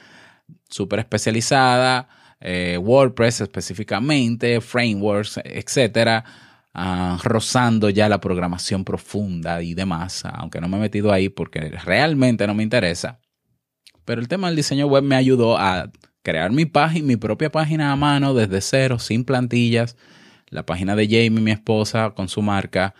súper 0.69 0.99
especializada 0.99 2.07
eh, 2.47 2.77
WordPress 2.77 3.41
específicamente, 3.41 4.61
frameworks, 4.61 5.39
etcétera, 5.43 6.23
ah, 6.75 7.17
rozando 7.23 7.89
ya 7.89 8.07
la 8.07 8.21
programación 8.21 8.85
profunda 8.85 9.63
y 9.63 9.73
demás, 9.73 10.25
aunque 10.25 10.61
no 10.61 10.67
me 10.67 10.77
he 10.77 10.81
metido 10.81 11.11
ahí 11.11 11.29
porque 11.29 11.71
realmente 11.83 12.45
no 12.45 12.53
me 12.53 12.61
interesa. 12.61 13.19
Pero 14.05 14.21
el 14.21 14.27
tema 14.27 14.45
del 14.45 14.55
diseño 14.55 14.85
web 14.85 15.03
me 15.03 15.15
ayudó 15.15 15.57
a 15.57 15.91
crear 16.21 16.51
mi 16.51 16.65
página, 16.65 17.07
mi 17.07 17.15
propia 17.15 17.51
página 17.51 17.91
a 17.91 17.95
mano 17.95 18.35
desde 18.35 18.61
cero, 18.61 18.99
sin 18.99 19.25
plantillas, 19.25 19.97
la 20.47 20.67
página 20.67 20.95
de 20.95 21.07
Jamie, 21.07 21.41
mi 21.41 21.49
esposa, 21.49 22.11
con 22.11 22.29
su 22.29 22.43
marca, 22.43 22.93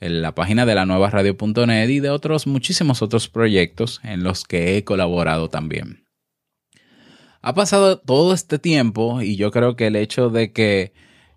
la 0.00 0.34
página 0.34 0.66
de 0.66 0.74
la 0.74 0.86
nueva 0.86 1.08
radio.net 1.08 1.88
y 1.88 2.00
de 2.00 2.10
otros 2.10 2.48
muchísimos 2.48 3.00
otros 3.00 3.28
proyectos 3.28 4.00
en 4.02 4.24
los 4.24 4.42
que 4.42 4.76
he 4.76 4.82
colaborado 4.82 5.48
también. 5.48 6.07
Ha 7.40 7.54
pasado 7.54 8.00
todo 8.00 8.34
este 8.34 8.58
tiempo 8.58 9.22
y 9.22 9.36
yo 9.36 9.50
creo 9.50 9.76
que 9.76 9.86
el 9.86 9.96
hecho 9.96 10.28
de 10.28 10.52
que 10.52 10.92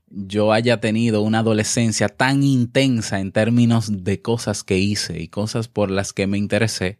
yo 0.10 0.52
haya 0.52 0.82
tenido 0.82 1.22
una 1.22 1.40
adolescencia 1.40 2.10
tan 2.10 2.44
intensa 2.44 3.20
en 3.20 3.32
términos 3.32 4.04
de 4.04 4.22
cosas 4.22 4.64
que 4.64 4.78
hice 4.78 5.22
y 5.22 5.28
cosas 5.28 5.68
por 5.68 5.90
las 5.92 6.12
que 6.12 6.28
me 6.28 6.38
interesé, 6.38 7.00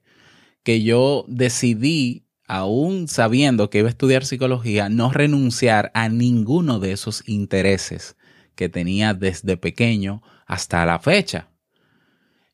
que 0.64 0.84
yo 0.84 1.26
decidí, 1.28 2.26
aún 2.48 3.08
sabiendo 3.08 3.70
que 3.70 3.80
iba 3.80 3.88
a 3.88 3.92
estudiar 3.92 4.26
psicología, 4.26 4.90
no 4.90 5.12
renunciar 5.12 5.92
a 5.94 6.08
ninguno 6.10 6.80
de 6.80 6.92
esos 6.92 7.28
intereses 7.28 8.16
que 8.56 8.70
tenía 8.70 9.14
desde 9.14 9.58
pequeño 9.58 10.22
hasta 10.46 10.86
la 10.86 11.00
fecha. 11.00 11.51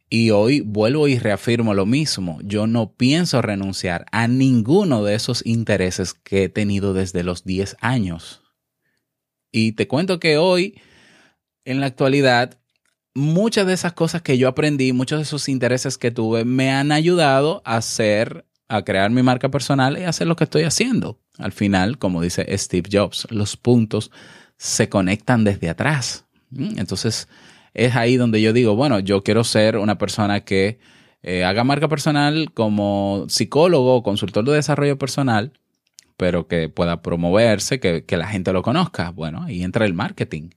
Y 0.09 0.31
hoy 0.31 0.61
vuelvo 0.61 1.07
y 1.07 1.19
reafirmo 1.19 1.73
lo 1.73 1.85
mismo. 1.85 2.39
Yo 2.43 2.65
no 2.65 2.93
pienso 2.93 3.41
renunciar 3.41 4.05
a 4.11 4.27
ninguno 4.27 5.03
de 5.03 5.15
esos 5.15 5.45
intereses 5.45 6.13
que 6.13 6.43
he 6.43 6.49
tenido 6.49 6.93
desde 6.93 7.23
los 7.23 7.43
10 7.43 7.75
años. 7.81 8.41
Y 9.51 9.73
te 9.73 9.87
cuento 9.87 10.19
que 10.19 10.37
hoy, 10.37 10.79
en 11.65 11.81
la 11.81 11.87
actualidad, 11.87 12.57
muchas 13.13 13.67
de 13.67 13.73
esas 13.73 13.93
cosas 13.93 14.21
que 14.21 14.37
yo 14.37 14.47
aprendí, 14.47 14.93
muchos 14.93 15.19
de 15.19 15.23
esos 15.23 15.49
intereses 15.49 15.97
que 15.97 16.11
tuve, 16.11 16.45
me 16.45 16.71
han 16.71 16.91
ayudado 16.91 17.61
a 17.65 17.77
hacer, 17.77 18.45
a 18.69 18.83
crear 18.83 19.09
mi 19.09 19.23
marca 19.23 19.49
personal 19.49 19.97
y 19.97 20.03
a 20.03 20.09
hacer 20.09 20.27
lo 20.27 20.35
que 20.35 20.45
estoy 20.45 20.63
haciendo. 20.63 21.19
Al 21.37 21.51
final, 21.51 21.97
como 21.97 22.21
dice 22.21 22.45
Steve 22.57 22.89
Jobs, 22.91 23.27
los 23.29 23.57
puntos 23.57 24.11
se 24.57 24.87
conectan 24.87 25.43
desde 25.43 25.69
atrás. 25.69 26.25
Entonces, 26.55 27.27
es 27.73 27.95
ahí 27.95 28.17
donde 28.17 28.41
yo 28.41 28.53
digo, 28.53 28.75
bueno, 28.75 28.99
yo 28.99 29.23
quiero 29.23 29.43
ser 29.43 29.77
una 29.77 29.97
persona 29.97 30.41
que 30.41 30.79
eh, 31.23 31.43
haga 31.43 31.63
marca 31.63 31.87
personal 31.87 32.51
como 32.53 33.25
psicólogo 33.27 33.95
o 33.95 34.03
consultor 34.03 34.45
de 34.45 34.53
desarrollo 34.53 34.97
personal, 34.97 35.53
pero 36.15 36.47
que 36.47 36.69
pueda 36.69 37.01
promoverse, 37.01 37.79
que, 37.79 38.05
que 38.05 38.17
la 38.17 38.27
gente 38.27 38.53
lo 38.53 38.61
conozca. 38.61 39.11
Bueno, 39.11 39.43
ahí 39.43 39.63
entra 39.63 39.85
el 39.85 39.93
marketing. 39.93 40.49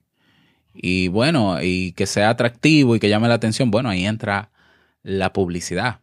Y 0.73 1.09
bueno, 1.09 1.61
y 1.61 1.91
que 1.93 2.05
sea 2.05 2.29
atractivo 2.29 2.95
y 2.95 2.99
que 2.99 3.09
llame 3.09 3.27
la 3.27 3.33
atención, 3.35 3.71
bueno, 3.71 3.89
ahí 3.89 4.05
entra 4.05 4.51
la 5.03 5.33
publicidad. 5.33 5.99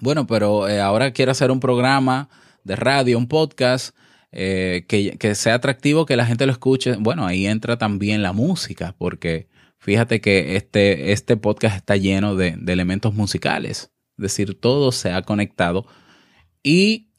Bueno, 0.00 0.26
pero 0.26 0.68
eh, 0.68 0.80
ahora 0.80 1.12
quiero 1.12 1.32
hacer 1.32 1.50
un 1.50 1.60
programa 1.60 2.28
de 2.64 2.76
radio, 2.76 3.18
un 3.18 3.28
podcast, 3.28 3.96
eh, 4.32 4.84
que, 4.88 5.16
que, 5.18 5.34
sea 5.34 5.54
atractivo, 5.54 6.04
que 6.04 6.16
la 6.16 6.26
gente 6.26 6.46
lo 6.46 6.52
escuche. 6.52 6.96
Bueno, 6.96 7.26
ahí 7.26 7.46
entra 7.46 7.78
también 7.78 8.22
la 8.22 8.32
música, 8.32 8.94
porque 8.98 9.48
Fíjate 9.78 10.20
que 10.20 10.56
este, 10.56 11.12
este 11.12 11.36
podcast 11.36 11.76
está 11.76 11.96
lleno 11.96 12.34
de, 12.34 12.58
elementos 12.66 13.14
musicales, 13.14 13.92
es 14.18 14.22
decir, 14.22 14.58
todo 14.58 14.92
se 14.92 15.12
ha 15.12 15.22
conectado. 15.22 15.86
Y 16.62 17.10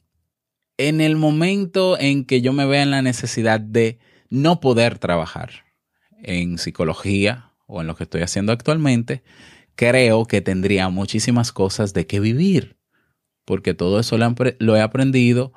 en 0.76 1.00
el 1.00 1.16
momento 1.16 1.98
en 1.98 2.24
que 2.24 2.40
yo 2.40 2.52
me 2.52 2.66
vea 2.66 2.82
en 2.82 2.90
la 2.90 3.02
necesidad 3.02 3.60
de 3.60 3.98
no 4.28 4.60
poder 4.60 4.98
trabajar 4.98 5.64
en 6.22 6.58
psicología 6.58 7.52
o 7.66 7.80
en 7.80 7.86
lo 7.86 7.96
que 7.96 8.04
estoy 8.04 8.22
haciendo 8.22 8.52
actualmente, 8.52 9.22
creo 9.74 10.26
que 10.26 10.40
tendría 10.40 10.88
muchísimas 10.88 11.52
cosas 11.52 11.94
de 11.94 12.06
qué 12.06 12.20
vivir, 12.20 12.76
porque 13.44 13.74
todo 13.74 14.00
eso 14.00 14.18
lo 14.18 14.76
he 14.76 14.80
aprendido 14.80 15.52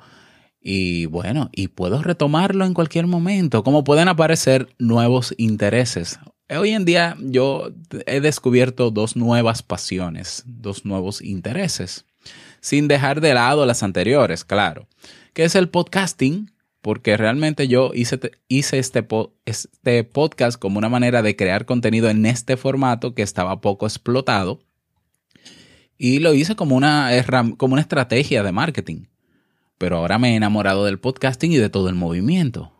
y 0.60 1.06
bueno, 1.06 1.50
y 1.52 1.68
puedo 1.68 2.02
retomarlo 2.02 2.64
en 2.64 2.72
cualquier 2.72 3.08
momento, 3.08 3.64
como 3.64 3.82
pueden 3.82 4.08
aparecer 4.08 4.68
nuevos 4.78 5.34
intereses 5.36 6.20
Hoy 6.58 6.70
en 6.70 6.84
día 6.84 7.16
yo 7.20 7.72
he 8.04 8.20
descubierto 8.20 8.90
dos 8.90 9.16
nuevas 9.16 9.62
pasiones, 9.62 10.42
dos 10.44 10.84
nuevos 10.84 11.22
intereses, 11.22 12.04
sin 12.60 12.88
dejar 12.88 13.20
de 13.22 13.32
lado 13.32 13.64
las 13.64 13.82
anteriores, 13.82 14.44
claro, 14.44 14.86
que 15.32 15.44
es 15.44 15.54
el 15.54 15.70
podcasting 15.70 16.52
porque 16.82 17.16
realmente 17.16 17.68
yo 17.68 17.92
hice, 17.94 18.18
este, 18.48 19.06
este 19.46 20.04
podcast 20.04 20.58
como 20.58 20.78
una 20.78 20.88
manera 20.88 21.22
de 21.22 21.36
crear 21.36 21.64
contenido 21.64 22.10
en 22.10 22.26
este 22.26 22.56
formato 22.56 23.14
que 23.14 23.22
estaba 23.22 23.60
poco 23.60 23.86
explotado 23.86 24.60
y 25.96 26.18
lo 26.18 26.34
hice 26.34 26.54
como 26.56 26.76
una 26.76 27.14
estrategia 27.14 28.42
de 28.42 28.52
marketing. 28.52 29.06
Pero 29.78 29.98
ahora 29.98 30.18
me 30.18 30.32
he 30.32 30.36
enamorado 30.36 30.84
del 30.84 30.98
podcasting 30.98 31.52
y 31.52 31.56
de 31.56 31.70
todo 31.70 31.88
el 31.88 31.94
movimiento. 31.94 32.72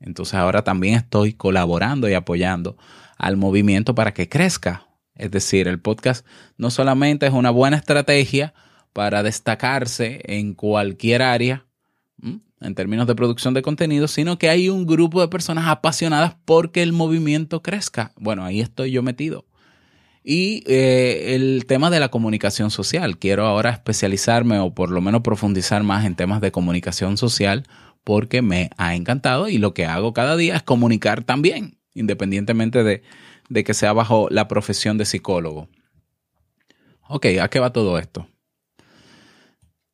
Entonces 0.00 0.34
ahora 0.34 0.62
también 0.62 0.94
estoy 0.94 1.32
colaborando 1.32 2.08
y 2.08 2.14
apoyando 2.14 2.76
al 3.18 3.36
movimiento 3.36 3.94
para 3.94 4.14
que 4.14 4.28
crezca. 4.28 4.86
Es 5.14 5.30
decir, 5.30 5.68
el 5.68 5.80
podcast 5.80 6.24
no 6.56 6.70
solamente 6.70 7.26
es 7.26 7.32
una 7.32 7.50
buena 7.50 7.76
estrategia 7.76 8.54
para 8.92 9.22
destacarse 9.22 10.20
en 10.24 10.54
cualquier 10.54 11.22
área, 11.22 11.66
en 12.60 12.74
términos 12.74 13.06
de 13.06 13.14
producción 13.14 13.54
de 13.54 13.62
contenido, 13.62 14.08
sino 14.08 14.38
que 14.38 14.48
hay 14.48 14.68
un 14.68 14.86
grupo 14.86 15.20
de 15.20 15.28
personas 15.28 15.66
apasionadas 15.68 16.36
porque 16.44 16.82
el 16.82 16.92
movimiento 16.92 17.62
crezca. 17.62 18.12
Bueno, 18.16 18.44
ahí 18.44 18.60
estoy 18.60 18.90
yo 18.90 19.02
metido. 19.02 19.44
Y 20.24 20.62
eh, 20.66 21.34
el 21.36 21.64
tema 21.66 21.90
de 21.90 22.00
la 22.00 22.10
comunicación 22.10 22.70
social. 22.70 23.18
Quiero 23.18 23.46
ahora 23.46 23.70
especializarme 23.70 24.58
o 24.58 24.74
por 24.74 24.90
lo 24.90 25.00
menos 25.00 25.22
profundizar 25.22 25.82
más 25.82 26.04
en 26.04 26.16
temas 26.16 26.40
de 26.40 26.52
comunicación 26.52 27.16
social 27.16 27.64
porque 28.04 28.42
me 28.42 28.70
ha 28.76 28.94
encantado 28.94 29.48
y 29.48 29.58
lo 29.58 29.74
que 29.74 29.86
hago 29.86 30.12
cada 30.12 30.36
día 30.36 30.56
es 30.56 30.62
comunicar 30.62 31.24
también, 31.24 31.77
independientemente 31.98 32.84
de, 32.84 33.02
de 33.48 33.64
que 33.64 33.74
sea 33.74 33.92
bajo 33.92 34.28
la 34.30 34.48
profesión 34.48 34.98
de 34.98 35.04
psicólogo. 35.04 35.68
Ok, 37.08 37.26
¿a 37.40 37.48
qué 37.48 37.58
va 37.58 37.72
todo 37.72 37.98
esto? 37.98 38.28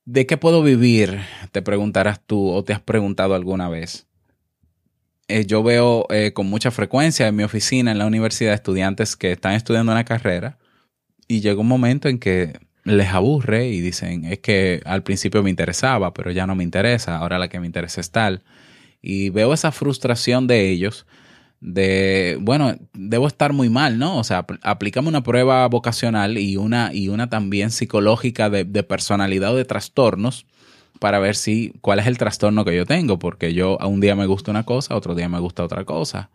¿De 0.05 0.27
qué 0.27 0.37
puedo 0.37 0.63
vivir? 0.63 1.21
Te 1.53 1.63
preguntarás 1.63 2.21
tú 2.27 2.51
o 2.51 2.63
te 2.65 2.73
has 2.73 2.81
preguntado 2.81 3.35
alguna 3.35 3.69
vez. 3.69 4.07
Eh, 5.29 5.47
yo 5.47 5.63
veo 5.63 6.07
eh, 6.11 6.33
con 6.35 6.47
mucha 6.47 6.71
frecuencia 6.71 7.27
en 7.27 7.37
mi 7.37 7.45
oficina, 7.45 7.93
en 7.93 7.99
la 7.99 8.07
universidad, 8.07 8.53
estudiantes 8.53 9.17
que 9.17 9.33
están 9.33 9.55
estudiando 9.55 9.93
una 9.93 10.05
carrera 10.05 10.59
y 11.27 11.41
llega 11.41 11.61
un 11.61 11.69
momento 11.69 12.09
en 12.09 12.19
que 12.19 12.59
les 12.85 13.09
aburre 13.09 13.69
y 13.69 13.81
dicen, 13.81 14.27
es 14.27 14.41
que 14.41 14.83
al 14.85 15.03
principio 15.03 15.43
me 15.43 15.49
interesaba, 15.49 16.13
pero 16.13 16.31
ya 16.31 16.47
no 16.47 16.55
me 16.55 16.65
interesa, 16.65 17.17
ahora 17.17 17.39
la 17.39 17.49
que 17.49 17.59
me 17.59 17.67
interesa 17.67 18.03
es 18.03 18.11
tal. 18.11 18.43
Y 19.01 19.31
veo 19.31 19.55
esa 19.55 19.73
frustración 19.73 20.47
de 20.47 20.69
ellos 20.69 21.07
de, 21.67 22.37
bueno, 22.43 22.77
debo 22.93 23.27
estar 23.27 23.55
muy 23.55 23.71
mal, 23.71 23.99
¿no? 23.99 24.19
O 24.19 24.25
sea, 24.25 24.45
aplícame 24.63 25.09
una 25.09 25.23
prueba 25.23 25.67
vocacional 25.67 26.37
y 26.37 26.59
una, 26.59 26.93
y 26.93 27.09
una 27.09 27.31
también 27.31 27.71
psicológica 27.71 28.51
de, 28.51 28.65
de, 28.65 28.83
personalidad 28.83 29.55
o 29.55 29.57
de 29.57 29.65
trastornos 29.65 30.45
para 31.01 31.19
ver 31.21 31.35
si, 31.35 31.73
cuál 31.81 32.01
es 32.01 32.07
el 32.07 32.19
trastorno 32.19 32.67
que 32.67 32.77
yo 32.77 32.85
tengo, 32.85 33.19
porque 33.19 33.55
yo 33.55 33.81
a 33.81 33.87
un 33.87 34.01
día 34.01 34.15
me 34.15 34.27
gusta 34.27 34.51
una 34.51 34.65
cosa, 34.65 34.95
otro 34.95 35.15
día 35.15 35.27
me 35.31 35.41
gusta 35.41 35.65
otra 35.65 35.87
cosa. 35.87 36.29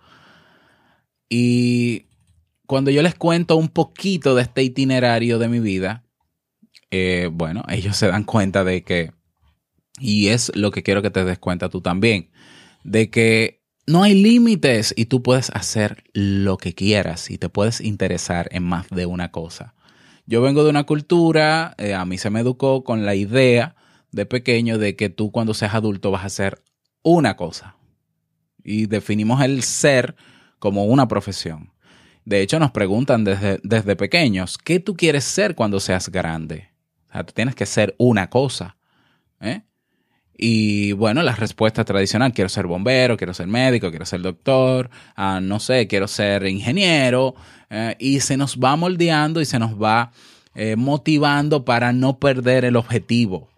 Y 1.29 2.07
cuando 2.65 2.89
yo 2.89 3.03
les 3.03 3.13
cuento 3.13 3.55
un 3.55 3.69
poquito 3.69 4.33
de 4.33 4.41
este 4.41 4.63
itinerario 4.63 5.37
de 5.37 5.47
mi 5.47 5.59
vida, 5.59 6.05
eh, 6.89 7.29
bueno, 7.31 7.63
ellos 7.69 7.95
se 7.95 8.07
dan 8.07 8.23
cuenta 8.23 8.63
de 8.63 8.83
que, 8.83 9.11
y 9.99 10.29
es 10.29 10.51
lo 10.55 10.71
que 10.71 10.81
quiero 10.81 11.03
que 11.03 11.11
te 11.11 11.23
des 11.23 11.37
cuenta 11.37 11.69
tú 11.69 11.81
también, 11.81 12.31
de 12.83 13.11
que 13.11 13.59
no 13.89 14.04
hay 14.04 14.13
límites 14.13 14.93
y 14.95 15.06
tú 15.06 15.23
puedes 15.23 15.49
hacer 15.49 16.04
lo 16.13 16.58
que 16.58 16.75
quieras 16.75 17.32
y 17.32 17.39
te 17.39 17.49
puedes 17.49 17.82
interesar 17.82 18.47
en 18.52 18.62
más 18.62 18.88
de 18.89 19.08
una 19.08 19.32
cosa. 19.32 19.73
Yo 20.28 20.43
vengo 20.43 20.63
de 20.63 20.69
una 20.69 20.84
cultura, 20.84 21.73
eh, 21.80 21.95
a 21.95 22.06
mí 22.06 22.19
se 22.19 22.30
me 22.30 22.41
educó 22.41 22.84
con 22.84 23.04
la 23.04 23.15
idea 23.15 23.75
de 24.12 24.28
pequeño 24.28 24.78
de 24.78 24.95
que 24.95 25.10
tú 25.10 25.32
cuando 25.32 25.56
seas 25.56 25.73
adulto 25.73 26.12
vas 26.12 26.21
a 26.21 26.28
hacer 26.28 26.62
una 27.02 27.36
cosa. 27.36 27.78
Y 28.63 28.86
definimos 28.86 29.41
el 29.41 29.63
ser 29.63 30.15
como 30.60 30.86
una 30.86 31.08
profesión. 31.08 31.73
De 32.25 32.41
hecho, 32.41 32.60
nos 32.60 32.69
preguntan 32.69 33.23
desde, 33.23 33.60
desde 33.63 33.95
pequeños, 33.95 34.60
¿qué 34.60 34.80
tú 34.80 34.95
quieres 34.95 35.23
ser 35.23 35.56
cuando 35.56 35.80
seas 35.80 36.10
grande? 36.10 36.69
O 37.10 37.13
sea, 37.13 37.23
tú 37.23 37.34
tienes 37.34 37.56
que 37.56 37.65
ser 37.65 37.95
una 37.97 38.30
cosa. 38.30 38.78
¿eh? 39.41 39.63
Y 40.41 40.93
bueno, 40.93 41.21
la 41.21 41.36
respuesta 41.36 41.84
tradicional, 41.84 42.32
quiero 42.32 42.47
ser 42.47 42.65
bombero, 42.65 43.17
quiero 43.17 43.34
ser 43.34 43.47
médico, 43.47 43.89
quiero 43.89 44.06
ser 44.06 44.21
doctor, 44.21 44.89
ah, 45.17 45.41
no 45.41 45.60
sé, 45.60 45.86
quiero 45.88 46.08
ser 46.08 46.47
ingeniero, 46.47 47.36
eh, 47.69 47.97
y 47.99 48.21
se 48.21 48.38
nos 48.38 48.58
va 48.58 48.78
moldeando 48.78 49.41
y 49.41 49.45
se 49.45 49.60
nos 49.60 49.71
va 49.71 50.13
eh, 50.56 50.78
motivando 50.78 51.65
para 51.65 51.91
no 51.91 52.19
perder 52.19 52.63
el 52.63 52.78
objetivo, 52.78 53.49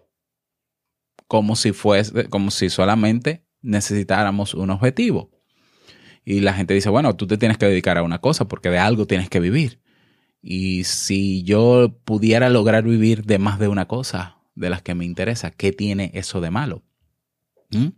como 1.28 1.54
si 1.54 1.70
fuese, 1.70 2.28
como 2.28 2.50
si 2.50 2.68
solamente 2.68 3.46
necesitáramos 3.60 4.52
un 4.52 4.70
objetivo. 4.70 5.30
Y 6.24 6.40
la 6.40 6.52
gente 6.52 6.74
dice, 6.74 6.90
bueno, 6.90 7.14
tú 7.14 7.28
te 7.28 7.38
tienes 7.38 7.58
que 7.58 7.66
dedicar 7.66 7.96
a 7.96 8.02
una 8.02 8.18
cosa 8.18 8.48
porque 8.48 8.70
de 8.70 8.78
algo 8.78 9.06
tienes 9.06 9.28
que 9.28 9.38
vivir. 9.38 9.80
Y 10.40 10.82
si 10.82 11.44
yo 11.44 11.96
pudiera 12.04 12.50
lograr 12.50 12.82
vivir 12.82 13.22
de 13.22 13.38
más 13.38 13.60
de 13.60 13.68
una 13.68 13.86
cosa, 13.86 14.41
de 14.54 14.70
las 14.70 14.82
que 14.82 14.94
me 14.94 15.04
interesa. 15.04 15.50
¿Qué 15.50 15.72
tiene 15.72 16.10
eso 16.14 16.40
de 16.40 16.50
malo? 16.50 16.82
¿Mm? 17.70 17.88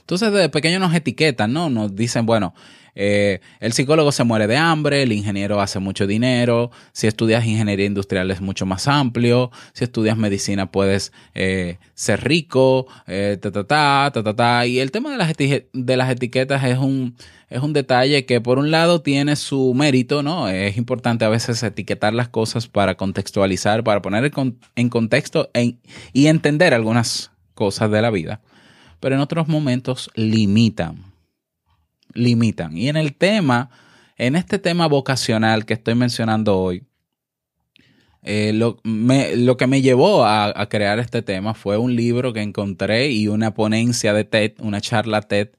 Entonces, 0.00 0.32
desde 0.32 0.48
pequeño 0.48 0.78
nos 0.78 0.94
etiquetan, 0.94 1.52
¿no? 1.52 1.70
Nos 1.70 1.94
dicen, 1.94 2.26
bueno, 2.26 2.54
eh, 2.94 3.40
el 3.60 3.72
psicólogo 3.72 4.12
se 4.12 4.24
muere 4.24 4.46
de 4.46 4.56
hambre, 4.56 5.02
el 5.02 5.12
ingeniero 5.12 5.60
hace 5.60 5.78
mucho 5.78 6.06
dinero, 6.06 6.70
si 6.92 7.06
estudias 7.06 7.44
ingeniería 7.44 7.86
industrial 7.86 8.30
es 8.30 8.40
mucho 8.40 8.66
más 8.66 8.86
amplio, 8.86 9.50
si 9.72 9.84
estudias 9.84 10.16
medicina 10.16 10.70
puedes 10.70 11.12
eh, 11.34 11.78
ser 11.94 12.22
rico, 12.24 12.86
eh, 13.06 13.38
ta, 13.40 13.50
ta, 13.50 13.64
ta, 13.64 14.10
ta, 14.12 14.22
ta, 14.22 14.36
ta. 14.36 14.66
Y 14.66 14.78
el 14.78 14.90
tema 14.90 15.10
de 15.10 15.18
las, 15.18 15.32
de 15.36 15.96
las 15.96 16.10
etiquetas 16.10 16.64
es 16.64 16.78
un, 16.78 17.16
es 17.50 17.62
un 17.62 17.72
detalle 17.72 18.26
que 18.26 18.40
por 18.40 18.58
un 18.58 18.70
lado 18.70 19.00
tiene 19.02 19.36
su 19.36 19.74
mérito, 19.74 20.22
¿no? 20.22 20.48
Es 20.48 20.76
importante 20.76 21.24
a 21.24 21.28
veces 21.28 21.62
etiquetar 21.62 22.14
las 22.14 22.28
cosas 22.28 22.68
para 22.68 22.96
contextualizar, 22.96 23.82
para 23.82 24.02
poner 24.02 24.30
en 24.76 24.88
contexto 24.88 25.50
y 26.12 26.26
entender 26.26 26.74
algunas 26.74 27.32
cosas 27.54 27.90
de 27.90 28.02
la 28.02 28.10
vida, 28.10 28.40
pero 29.00 29.14
en 29.14 29.20
otros 29.20 29.48
momentos 29.48 30.10
limitan 30.14 31.13
limitan. 32.14 32.76
Y 32.76 32.88
en 32.88 32.96
el 32.96 33.14
tema, 33.14 33.70
en 34.16 34.36
este 34.36 34.58
tema 34.58 34.86
vocacional 34.86 35.64
que 35.66 35.74
estoy 35.74 35.94
mencionando 35.94 36.58
hoy, 36.58 36.84
eh, 38.26 38.52
lo, 38.54 39.56
que 39.58 39.66
me 39.66 39.82
llevó 39.82 40.24
a, 40.24 40.66
crear 40.70 40.98
este 40.98 41.20
tema 41.20 41.52
fue 41.52 41.76
un 41.76 41.94
libro 41.94 42.32
que 42.32 42.40
encontré 42.40 43.10
y 43.10 43.28
una 43.28 43.52
ponencia 43.52 44.14
de 44.14 44.24
TED, 44.24 44.52
una 44.60 44.80
charla 44.80 45.20
TED 45.20 45.50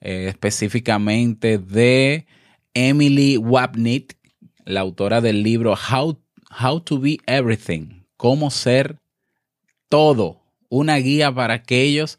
eh, 0.00 0.26
específicamente 0.28 1.58
de 1.58 2.26
Emily 2.72 3.36
Wapnick, 3.36 4.16
la 4.64 4.80
autora 4.80 5.20
del 5.20 5.42
libro 5.42 5.74
How, 5.74 6.18
How 6.62 6.80
to 6.80 6.98
Be 6.98 7.18
Everything, 7.26 8.04
cómo 8.16 8.50
ser 8.50 9.00
todo, 9.90 10.40
una 10.70 10.96
guía 10.96 11.34
para 11.34 11.54
aquellos 11.54 12.18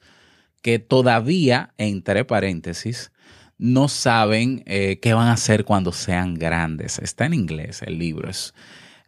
que 0.61 0.77
todavía, 0.77 1.73
entre 1.77 2.25
paréntesis, 2.25 3.11
no 3.59 3.89
saben 3.89 4.63
eh, 4.65 4.99
qué 5.01 5.13
van 5.13 5.27
a 5.27 5.33
hacer 5.33 5.65
cuando 5.65 5.91
sean 5.91 6.33
grandes. 6.33 6.97
Está 6.97 7.25
en 7.25 7.33
inglés 7.35 7.81
el 7.83 7.99
libro. 7.99 8.31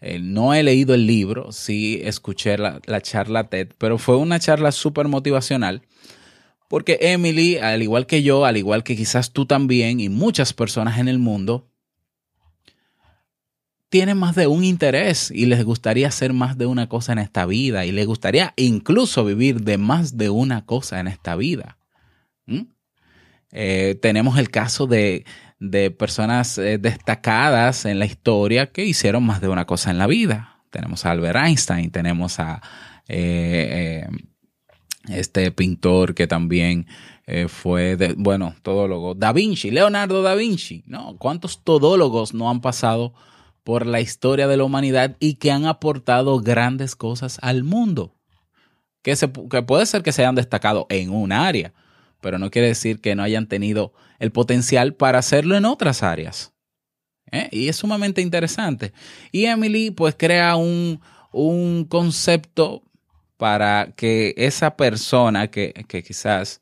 Eh, 0.02 0.20
no 0.20 0.54
he 0.54 0.62
leído 0.62 0.94
el 0.94 1.08
libro, 1.08 1.52
sí 1.52 2.02
escuché 2.04 2.58
la, 2.58 2.80
la 2.86 3.02
charla 3.02 3.50
TED, 3.50 3.70
pero 3.78 3.98
fue 3.98 4.18
una 4.18 4.40
charla 4.40 4.72
súper 4.72 5.08
motivacional. 5.08 5.82
Porque 6.68 7.00
Emily, 7.02 7.58
al 7.58 7.82
igual 7.82 8.06
que 8.06 8.24
yo, 8.24 8.46
al 8.46 8.58
igual 8.58 8.84
que 8.84 8.96
quizás 8.96 9.32
tú 9.32 9.46
también 9.46 10.00
y 10.00 10.10
muchas 10.10 10.54
personas 10.54 11.00
en 11.00 11.08
el 11.08 11.18
mundo, 11.18 11.70
tienen 13.90 14.18
más 14.18 14.36
de 14.36 14.48
un 14.48 14.64
interés 14.64 15.32
y 15.32 15.46
les 15.48 15.64
gustaría 15.66 16.08
hacer 16.08 16.32
más 16.32 16.58
de 16.58 16.66
una 16.66 16.88
cosa 16.88 17.12
en 17.12 17.20
esta 17.20 17.46
vida 17.46 17.86
y 17.86 17.92
les 17.92 18.08
gustaría 18.08 18.54
incluso 18.56 19.26
vivir 19.26 19.62
de 19.62 19.78
más 19.78 20.18
de 20.18 20.30
una 20.30 20.66
cosa 20.66 21.00
en 21.02 21.08
esta 21.08 21.36
vida. 21.36 21.78
¿Mm? 22.46 22.62
Eh, 23.52 23.98
tenemos 24.02 24.38
el 24.38 24.50
caso 24.50 24.88
de, 24.88 25.26
personas 25.98 26.58
eh, 26.58 26.78
destacadas 26.78 27.86
en 27.86 28.00
la 28.00 28.06
historia 28.06 28.72
que 28.72 28.86
hicieron 28.86 29.24
más 29.24 29.42
de 29.42 29.50
una 29.50 29.66
cosa 29.66 29.92
en 29.92 29.98
la 29.98 30.08
vida. 30.08 30.60
Tenemos 30.70 31.06
a 31.06 31.12
Albert 31.12 31.38
Einstein, 31.38 31.92
tenemos 31.92 32.40
a 32.40 32.62
eh, 33.08 34.08
este 35.10 35.52
pintor 35.52 36.16
que 36.16 36.28
también 36.28 36.88
fue, 37.48 37.96
de, 37.96 38.14
bueno, 38.18 38.56
todólogo, 38.62 39.16
Da 39.16 39.32
Vinci, 39.32 39.72
Leonardo 39.72 40.22
da 40.22 40.36
Vinci, 40.36 40.84
¿no? 40.86 41.16
¿Cuántos 41.18 41.64
todólogos 41.64 42.34
no 42.34 42.50
han 42.50 42.60
pasado 42.60 43.14
por 43.64 43.86
la 43.86 44.02
historia 44.02 44.50
de 44.50 44.58
la 44.58 44.66
humanidad 44.66 45.16
y 45.18 45.36
que 45.36 45.50
han 45.50 45.66
aportado 45.66 46.42
grandes 46.42 46.98
cosas 46.98 47.38
al 47.42 47.64
mundo? 47.64 48.16
Que, 49.02 49.16
se, 49.16 49.32
que 49.32 49.62
puede 49.62 49.86
ser 49.86 50.04
que 50.04 50.12
se 50.12 50.24
hayan 50.24 50.36
destacado 50.36 50.88
en 50.90 51.10
un 51.10 51.32
área, 51.32 51.74
pero 52.22 52.40
no 52.40 52.52
quiere 52.52 52.70
decir 52.70 53.02
que 53.02 53.16
no 53.16 53.24
hayan 53.24 53.48
tenido 53.48 53.94
el 54.20 54.32
potencial 54.32 54.94
para 54.94 55.20
hacerlo 55.20 55.58
en 55.58 55.66
otras 55.66 56.04
áreas. 56.04 56.54
¿eh? 57.32 57.50
Y 57.52 57.68
es 57.68 57.76
sumamente 57.76 58.22
interesante. 58.22 58.94
Y 59.32 59.46
Emily 59.46 59.92
pues 59.92 60.16
crea 60.18 60.56
un, 60.56 61.02
concepto 61.90 62.84
para 63.38 63.94
que 63.96 64.34
esa 64.38 64.78
persona 64.78 65.48
que, 65.48 65.74
quizás 66.06 66.62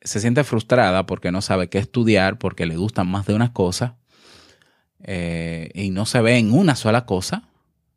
se 0.00 0.20
siente 0.20 0.44
frustrada 0.44 1.06
porque 1.06 1.30
no 1.30 1.40
sabe 1.40 1.68
qué 1.68 1.78
estudiar, 1.78 2.38
porque 2.38 2.66
le 2.66 2.76
gustan 2.76 3.08
más 3.08 3.26
de 3.26 3.34
una 3.34 3.52
cosa 3.52 3.96
eh, 5.02 5.70
y 5.74 5.90
no 5.90 6.04
se 6.04 6.20
ve 6.20 6.38
en 6.38 6.52
una 6.52 6.74
sola 6.74 7.06
cosa, 7.06 7.48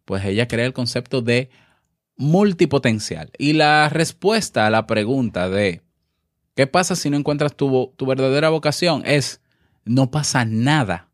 pues 0.06 0.24
ella 0.24 0.48
crea 0.48 0.66
el 0.66 0.74
concepto 0.74 1.22
de 1.22 1.50
multipotencial. 2.18 3.32
Y 3.38 3.54
la 3.54 3.90
respuesta 3.90 4.68
a 4.68 4.70
la 4.70 4.88
pregunta 4.88 5.50
de 5.50 5.82
¿qué 6.58 6.68
pasa 6.68 6.98
si 6.98 7.10
no 7.10 7.16
encuentras 7.16 7.56
tu, 7.56 7.94
tu 7.96 8.06
verdadera 8.06 8.50
vocación? 8.50 9.04
es 9.06 9.40
no 9.86 10.12
pasa 10.12 10.44
nada. 10.44 11.08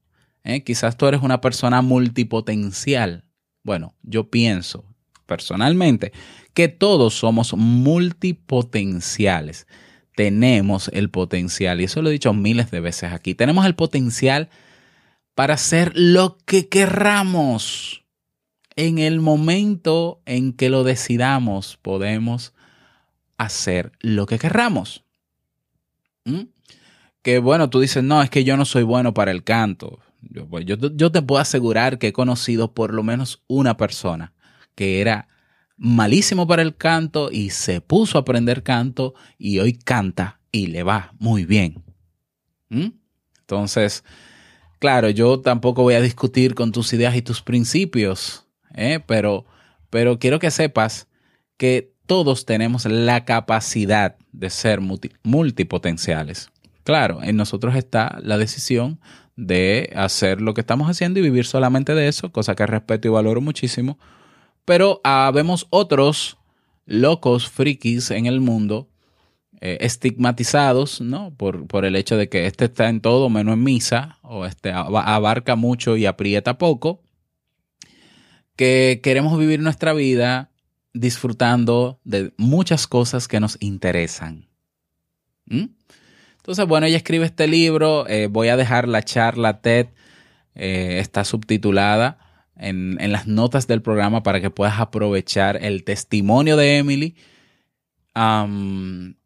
¿eh? 0.44 0.64
Quizás 0.64 0.98
tú 0.98 1.06
eres 1.06 1.22
una 1.22 1.42
persona 1.42 1.84
multipotencial. 1.84 3.26
Bueno, 3.64 3.94
yo 4.02 4.32
pienso 4.32 4.84
personalmente 5.26 6.12
que 6.54 6.68
todos 6.68 7.14
somos 7.14 7.54
multipotenciales. 7.56 9.68
Tenemos 10.16 10.90
el 10.94 11.10
potencial, 11.10 11.82
y 11.82 11.86
eso 11.86 12.02
lo 12.02 12.10
he 12.10 12.14
dicho 12.14 12.34
miles 12.34 12.72
de 12.72 12.80
veces 12.80 13.14
aquí, 13.14 13.34
tenemos 13.34 13.66
el 13.66 13.76
potencial 13.76 14.50
para 15.34 15.56
hacer 15.56 15.92
lo 15.96 16.38
que 16.46 16.70
querramos. 16.70 18.04
En 18.76 19.00
el 19.00 19.20
momento 19.20 20.22
en 20.26 20.54
que 20.54 20.70
lo 20.70 20.84
decidamos, 20.84 21.78
podemos 21.82 22.54
hacer 23.38 23.92
lo 24.00 24.26
que 24.26 24.40
querramos. 24.40 25.03
¿Mm? 26.26 26.42
Que 27.22 27.40
bueno, 27.40 27.70
tú 27.70 27.80
dices, 27.80 28.04
no, 28.04 28.22
es 28.22 28.30
que 28.30 28.44
yo 28.44 28.58
no 28.58 28.66
soy 28.66 28.84
bueno 28.84 29.14
para 29.14 29.32
el 29.32 29.44
canto. 29.44 30.00
Yo, 30.22 30.48
pues, 30.48 30.66
yo 30.66 31.12
te 31.12 31.22
puedo 31.22 31.42
asegurar 31.42 31.98
que 31.98 32.08
he 32.08 32.14
conocido 32.14 32.74
por 32.74 32.94
lo 32.94 33.04
menos 33.04 33.44
una 33.48 33.78
persona 33.78 34.34
que 34.76 35.02
era 35.02 35.28
malísimo 35.78 36.48
para 36.48 36.62
el 36.62 36.76
canto 36.76 37.30
y 37.32 37.50
se 37.50 37.82
puso 37.82 38.18
a 38.18 38.22
aprender 38.22 38.64
canto 38.64 39.14
y 39.38 39.60
hoy 39.60 39.74
canta 39.74 40.40
y 40.52 40.68
le 40.68 40.84
va 40.84 41.14
muy 41.20 41.46
bien. 41.46 41.84
¿Mm? 42.70 42.92
Entonces, 43.40 44.04
claro, 44.80 45.10
yo 45.10 45.42
tampoco 45.42 45.84
voy 45.84 45.96
a 45.96 46.02
discutir 46.02 46.56
con 46.56 46.72
tus 46.72 46.94
ideas 46.94 47.16
y 47.16 47.22
tus 47.22 47.42
principios, 47.42 48.48
¿eh? 48.74 49.00
pero, 49.06 49.46
pero 49.90 50.20
quiero 50.20 50.40
que 50.40 50.52
sepas 50.52 51.08
que 51.58 51.93
todos 52.14 52.46
tenemos 52.46 52.86
la 52.86 53.26
capacidad 53.26 54.18
de 54.34 54.52
ser 54.52 54.82
multipotenciales. 55.24 56.52
Claro, 56.84 57.24
en 57.24 57.38
nosotros 57.38 57.74
está 57.74 58.20
la 58.22 58.38
decisión 58.38 59.00
de 59.36 59.92
hacer 59.96 60.40
lo 60.40 60.54
que 60.54 60.62
estamos 60.62 60.88
haciendo 60.88 61.20
y 61.20 61.24
vivir 61.24 61.48
solamente 61.48 61.96
de 61.96 62.08
eso, 62.08 62.32
cosa 62.32 62.54
que 62.54 62.68
respeto 62.68 63.08
y 63.08 63.12
valoro 63.12 63.42
muchísimo. 63.42 63.98
Pero 64.64 65.02
ah, 65.04 65.32
vemos 65.34 65.66
otros 65.72 66.38
locos, 66.86 67.50
frikis 67.50 68.12
en 68.12 68.28
el 68.28 68.42
mundo, 68.42 68.90
eh, 69.60 69.80
estigmatizados, 69.82 71.02
¿no? 71.02 71.34
Por, 71.36 71.66
por, 71.66 71.84
el 71.84 71.96
hecho 71.96 72.16
de 72.16 72.30
que 72.30 72.46
este 72.46 72.66
está 72.66 72.90
en 72.90 73.02
todo 73.02 73.28
menos 73.32 73.56
en 73.56 73.64
misa, 73.64 74.20
o 74.22 74.46
este 74.46 74.72
abarca 74.72 75.56
mucho 75.56 75.98
y 75.98 76.06
aprieta 76.06 76.60
poco, 76.60 77.02
que 78.56 79.00
queremos 79.02 79.40
vivir 79.40 79.62
nuestra 79.62 79.94
vida 79.94 80.52
disfrutando 80.94 82.00
de 82.04 82.34
muchas 82.38 82.88
cosas 82.88 83.28
que 83.28 83.40
nos 83.40 83.58
interesan. 83.60 84.48
¿Mm? 85.46 85.66
Entonces, 86.38 86.66
bueno, 86.68 86.86
ella 86.86 86.98
escribe 86.98 87.26
este 87.26 87.48
libro, 87.48 88.08
eh, 88.08 88.28
voy 88.28 88.50
a 88.50 88.58
dejar 88.58 88.88
la 88.88 89.04
charla 89.04 89.62
TED, 89.62 89.88
eh, 90.56 91.00
está 91.00 91.24
subtitulada 91.24 92.20
en, 92.58 92.98
las 93.12 93.28
notas 93.28 93.66
del 93.68 93.82
programa 93.82 94.24
para 94.24 94.42
que 94.42 94.50
puedas 94.50 94.80
aprovechar 94.80 95.64
el 95.64 95.84
testimonio 95.84 96.58
de 96.58 96.78
Emily 96.78 97.16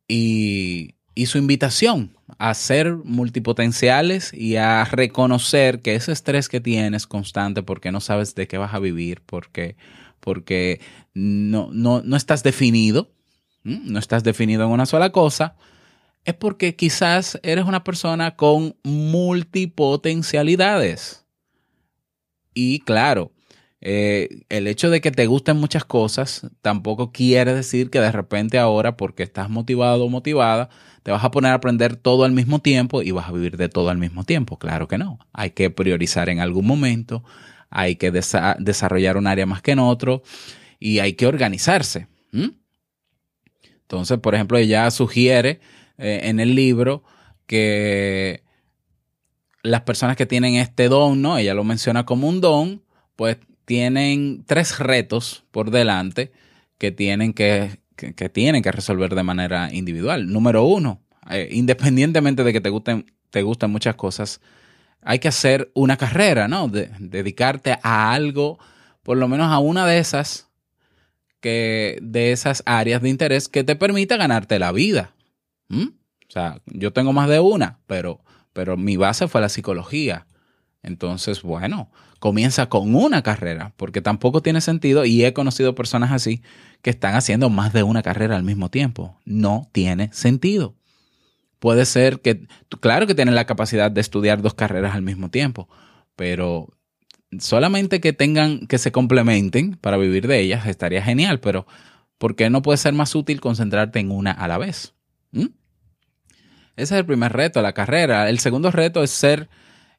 y, 0.07 0.95
y 1.15 1.25
su 1.25 1.37
invitación 1.37 2.15
a 2.37 2.53
ser 2.53 2.95
multipotenciales 3.03 4.33
y 4.33 4.57
a 4.57 4.85
reconocer 4.85 5.81
que 5.81 5.95
ese 5.95 6.11
estrés 6.11 6.49
que 6.49 6.61
tienes 6.61 7.07
constante 7.07 7.63
porque 7.63 7.91
no 7.91 8.01
sabes 8.01 8.35
de 8.35 8.47
qué 8.47 8.57
vas 8.57 8.73
a 8.73 8.79
vivir, 8.79 9.21
porque, 9.25 9.75
porque 10.19 10.79
no, 11.13 11.69
no, 11.71 12.01
no 12.03 12.15
estás 12.15 12.43
definido, 12.43 13.11
no 13.63 13.99
estás 13.99 14.23
definido 14.23 14.63
en 14.63 14.71
una 14.71 14.85
sola 14.85 15.11
cosa, 15.11 15.55
es 16.25 16.33
porque 16.33 16.75
quizás 16.75 17.39
eres 17.43 17.65
una 17.65 17.83
persona 17.83 18.35
con 18.35 18.75
multipotencialidades. 18.83 21.25
Y 22.53 22.79
claro, 22.79 23.31
eh, 23.79 24.41
el 24.49 24.67
hecho 24.67 24.89
de 24.89 25.01
que 25.01 25.11
te 25.11 25.27
gusten 25.27 25.57
muchas 25.57 25.85
cosas 25.85 26.47
tampoco 26.61 27.11
quiere 27.11 27.53
decir 27.53 27.89
que 27.89 27.99
de 27.99 28.11
repente 28.11 28.57
ahora, 28.57 28.97
porque 28.97 29.23
estás 29.23 29.49
motivado 29.49 30.05
o 30.05 30.09
motivada, 30.09 30.69
te 31.03 31.11
vas 31.11 31.23
a 31.23 31.31
poner 31.31 31.51
a 31.51 31.55
aprender 31.55 31.95
todo 31.95 32.25
al 32.25 32.31
mismo 32.31 32.59
tiempo 32.59 33.01
y 33.01 33.11
vas 33.11 33.29
a 33.29 33.31
vivir 33.31 33.55
de 33.55 33.69
todo 33.69 33.89
al 33.89 33.97
mismo 33.97 34.23
tiempo. 34.23 34.57
Claro 34.57 34.87
que 34.87 34.97
no. 34.97 35.19
Hay 35.31 35.51
que 35.51 35.69
priorizar 35.69 36.29
en 36.29 36.39
algún 36.39 36.65
momento, 36.65 37.23
hay 37.69 37.95
que 37.95 38.11
desarrollar 38.11 39.17
un 39.17 39.27
área 39.27 39.45
más 39.45 39.61
que 39.61 39.71
en 39.71 39.79
otro 39.79 40.23
y 40.79 40.99
hay 40.99 41.13
que 41.13 41.27
organizarse. 41.27 42.07
Entonces, 43.81 44.19
por 44.19 44.35
ejemplo, 44.35 44.57
ella 44.57 44.89
sugiere 44.91 45.59
eh, 45.97 46.21
en 46.23 46.39
el 46.39 46.55
libro 46.55 47.03
que 47.45 48.43
las 49.63 49.81
personas 49.81 50.15
que 50.15 50.25
tienen 50.25 50.55
este 50.55 50.89
don, 50.89 51.21
¿no? 51.21 51.37
Ella 51.37 51.53
lo 51.53 51.63
menciona 51.63 52.05
como 52.05 52.27
un 52.27 52.41
don, 52.41 52.83
pues 53.15 53.37
tienen 53.65 54.43
tres 54.45 54.79
retos 54.79 55.43
por 55.51 55.71
delante 55.71 56.31
que 56.77 56.91
tienen 56.91 57.33
que, 57.33 57.79
que, 57.95 58.29
tienen 58.29 58.61
que 58.61 58.71
resolver 58.71 59.15
de 59.15 59.23
manera 59.23 59.73
individual. 59.73 60.31
Número 60.31 60.63
uno, 60.63 61.01
eh, 61.29 61.49
independientemente 61.51 62.43
de 62.43 62.53
que 62.53 62.61
te 62.61 62.69
gusten, 62.69 63.11
te 63.29 63.41
gusten 63.41 63.71
muchas 63.71 63.95
cosas, 63.95 64.41
hay 65.01 65.19
que 65.19 65.27
hacer 65.27 65.71
una 65.73 65.97
carrera, 65.97 66.47
¿no? 66.47 66.67
De, 66.67 66.89
dedicarte 66.99 67.77
a 67.81 68.11
algo, 68.13 68.59
por 69.03 69.17
lo 69.17 69.27
menos 69.27 69.51
a 69.51 69.59
una 69.59 69.85
de 69.85 69.99
esas, 69.99 70.49
que, 71.39 71.99
de 72.01 72.31
esas 72.31 72.63
áreas 72.65 73.01
de 73.01 73.09
interés 73.09 73.47
que 73.47 73.63
te 73.63 73.75
permita 73.75 74.17
ganarte 74.17 74.59
la 74.59 74.71
vida. 74.71 75.13
O 75.69 76.31
sea, 76.31 76.61
yo 76.65 76.91
tengo 76.93 77.13
más 77.13 77.29
de 77.29 77.39
una, 77.39 77.79
pero, 77.87 78.21
pero 78.53 78.77
mi 78.77 78.97
base 78.97 79.27
fue 79.27 79.41
la 79.41 79.49
psicología. 79.49 80.27
Entonces, 80.83 81.41
bueno, 81.41 81.89
comienza 82.19 82.67
con 82.67 82.95
una 82.95 83.21
carrera, 83.21 83.73
porque 83.77 84.01
tampoco 84.01 84.41
tiene 84.41 84.61
sentido, 84.61 85.05
y 85.05 85.23
he 85.25 85.33
conocido 85.33 85.75
personas 85.75 86.11
así 86.11 86.41
que 86.81 86.89
están 86.89 87.15
haciendo 87.15 87.49
más 87.49 87.73
de 87.73 87.83
una 87.83 88.01
carrera 88.01 88.35
al 88.35 88.43
mismo 88.43 88.69
tiempo. 88.69 89.19
No 89.25 89.69
tiene 89.71 90.09
sentido. 90.13 90.75
Puede 91.59 91.85
ser 91.85 92.21
que, 92.21 92.47
claro 92.79 93.07
que 93.07 93.15
tienen 93.15 93.35
la 93.35 93.45
capacidad 93.45 93.91
de 93.91 94.01
estudiar 94.01 94.41
dos 94.41 94.53
carreras 94.53 94.95
al 94.95 95.01
mismo 95.01 95.29
tiempo, 95.29 95.67
pero 96.15 96.69
solamente 97.39 97.99
que 97.99 98.13
tengan, 98.13 98.67
que 98.67 98.77
se 98.77 98.91
complementen 98.91 99.75
para 99.75 99.97
vivir 99.97 100.27
de 100.27 100.39
ellas 100.39 100.67
estaría 100.67 101.01
genial, 101.01 101.39
pero 101.39 101.65
¿por 102.17 102.35
qué 102.35 102.49
no 102.49 102.61
puede 102.61 102.77
ser 102.77 102.93
más 102.93 103.15
útil 103.15 103.41
concentrarte 103.41 103.99
en 103.99 104.11
una 104.11 104.31
a 104.31 104.47
la 104.47 104.57
vez? 104.57 104.93
¿Mm? 105.31 105.47
Ese 106.75 106.93
es 106.93 106.99
el 106.99 107.05
primer 107.05 107.33
reto, 107.33 107.61
la 107.61 107.73
carrera. 107.73 108.29
El 108.29 108.37
segundo 108.37 108.69
reto 108.69 109.03
es 109.03 109.09
ser 109.09 109.49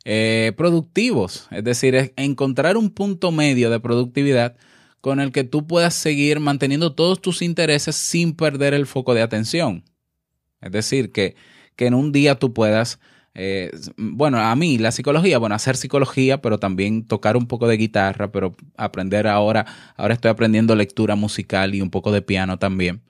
eh, 0.04 0.52
productivos, 0.56 1.48
es 1.50 1.64
decir, 1.64 1.96
es 1.96 2.12
encontrar 2.16 2.76
un 2.76 2.90
punto 2.90 3.32
medio 3.32 3.68
de 3.68 3.80
productividad 3.80 4.56
con 5.00 5.20
el 5.20 5.32
que 5.32 5.44
tú 5.44 5.66
puedas 5.66 5.94
seguir 5.94 6.40
manteniendo 6.40 6.94
todos 6.94 7.20
tus 7.20 7.42
intereses 7.42 7.96
sin 7.96 8.34
perder 8.34 8.74
el 8.74 8.86
foco 8.86 9.14
de 9.14 9.22
atención. 9.22 9.84
Es 10.60 10.72
decir, 10.72 11.12
que, 11.12 11.36
que 11.76 11.86
en 11.86 11.94
un 11.94 12.12
día 12.12 12.36
tú 12.36 12.52
puedas, 12.52 13.00
eh, 13.34 13.70
bueno, 13.96 14.38
a 14.38 14.54
mí 14.56 14.78
la 14.78 14.92
psicología, 14.92 15.38
bueno, 15.38 15.54
hacer 15.54 15.76
psicología, 15.76 16.40
pero 16.40 16.58
también 16.58 17.06
tocar 17.06 17.36
un 17.36 17.46
poco 17.46 17.68
de 17.68 17.76
guitarra, 17.76 18.32
pero 18.32 18.56
aprender 18.76 19.26
ahora, 19.26 19.66
ahora 19.96 20.14
estoy 20.14 20.30
aprendiendo 20.30 20.74
lectura 20.74 21.14
musical 21.14 21.74
y 21.74 21.80
un 21.82 21.90
poco 21.90 22.12
de 22.12 22.22
piano 22.22 22.58
también 22.58 23.02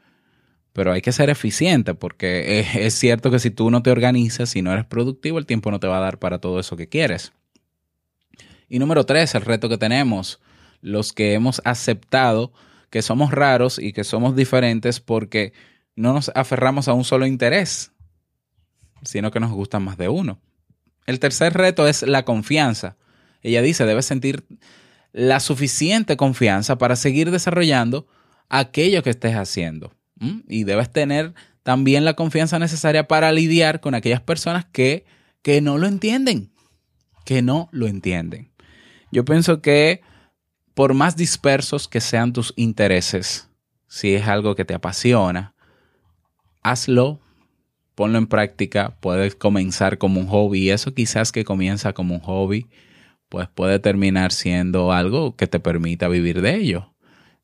pero 0.79 0.93
hay 0.93 1.01
que 1.01 1.11
ser 1.11 1.29
eficiente 1.29 1.95
porque 1.95 2.61
es, 2.75 2.95
cierto 2.95 3.33
que 3.33 3.41
si 3.41 3.51
tú 3.51 3.69
no 3.69 3.83
te 3.83 3.91
organizas, 3.91 4.51
si 4.51 4.63
no 4.63 4.73
eres 4.73 4.85
productivo, 4.85 5.39
el 5.41 5.45
tiempo 5.45 5.73
no 5.73 5.81
te 5.81 5.89
va 5.89 5.99
a 5.99 6.03
dar 6.03 6.21
para 6.21 6.39
todo 6.39 6.61
eso 6.61 6.77
que 6.77 6.89
quieres. 6.89 7.33
Y 8.69 8.79
número 8.79 9.05
tres, 9.05 9.35
el 9.35 9.43
reto 9.43 9.69
que 9.69 9.77
tenemos, 9.77 10.41
los 10.81 11.13
que 11.13 11.35
hemos 11.35 11.61
aceptado 11.65 12.53
que 12.91 13.03
somos 13.03 13.33
raros 13.33 13.81
y 13.81 13.93
que 13.93 14.05
somos 14.05 14.37
diferentes 14.37 15.01
porque 15.01 15.53
no 15.99 16.13
nos 16.13 16.31
aferramos 16.35 16.89
a 16.89 16.93
un 16.93 17.05
solo 17.05 17.27
interés, 17.27 17.93
sino 19.03 19.31
que 19.31 19.41
nos 19.41 19.51
gustan 19.53 19.83
más 19.83 19.99
de 19.99 20.09
uno. 20.09 20.41
El 21.07 21.19
tercer 21.19 21.55
reto 21.55 21.89
es 21.89 22.03
la 22.03 22.25
confianza. 22.25 22.97
Ella 23.43 23.63
dice, 23.63 23.85
debes 23.85 24.07
sentir 24.07 24.45
la 25.13 25.41
suficiente 25.41 26.17
confianza 26.17 26.79
para 26.79 26.97
seguir 26.97 27.31
desarrollando 27.31 28.07
aquello 28.49 29.03
que 29.03 29.11
estés 29.11 29.35
haciendo. 29.35 29.93
Y 30.49 30.65
debes 30.65 30.91
tener 30.91 31.33
también 31.63 32.05
la 32.05 32.15
confianza 32.15 32.59
necesaria 32.59 33.07
para 33.07 33.31
lidiar 33.31 33.81
con 33.81 33.95
aquellas 33.95 34.21
personas 34.21 34.67
que, 34.67 35.05
que 35.43 35.61
no 35.61 35.79
lo 35.79 35.87
entienden, 35.87 36.51
que 37.25 37.43
no 37.43 37.69
lo 37.73 37.87
entienden. 37.87 38.51
Yo 39.13 39.25
pienso 39.25 39.63
que 39.63 40.01
por 40.75 40.95
más 40.95 41.17
dispersos 41.17 41.89
que 41.89 42.01
sean 42.01 42.33
tus 42.33 42.53
intereses, 42.57 43.49
si 43.87 44.15
es 44.15 44.27
algo 44.29 44.55
que 44.55 44.65
te 44.65 44.75
apasiona, 44.75 45.55
hazlo 46.71 47.21
ponlo 47.99 48.19
en 48.19 48.29
práctica, 48.29 48.97
puedes 49.01 49.35
comenzar 49.35 49.99
como 49.99 50.21
un 50.21 50.29
hobby 50.29 50.61
y 50.61 50.71
eso 50.71 50.95
quizás 50.95 51.33
que 51.33 51.45
comienza 51.45 51.95
como 51.95 52.15
un 52.15 52.21
hobby, 52.21 52.69
pues 53.29 53.49
puede 53.53 53.81
terminar 53.81 54.31
siendo 54.31 54.93
algo 54.93 55.35
que 55.35 55.49
te 55.49 55.59
permita 55.59 56.07
vivir 56.07 56.41
de 56.41 56.55
ello. 56.55 56.95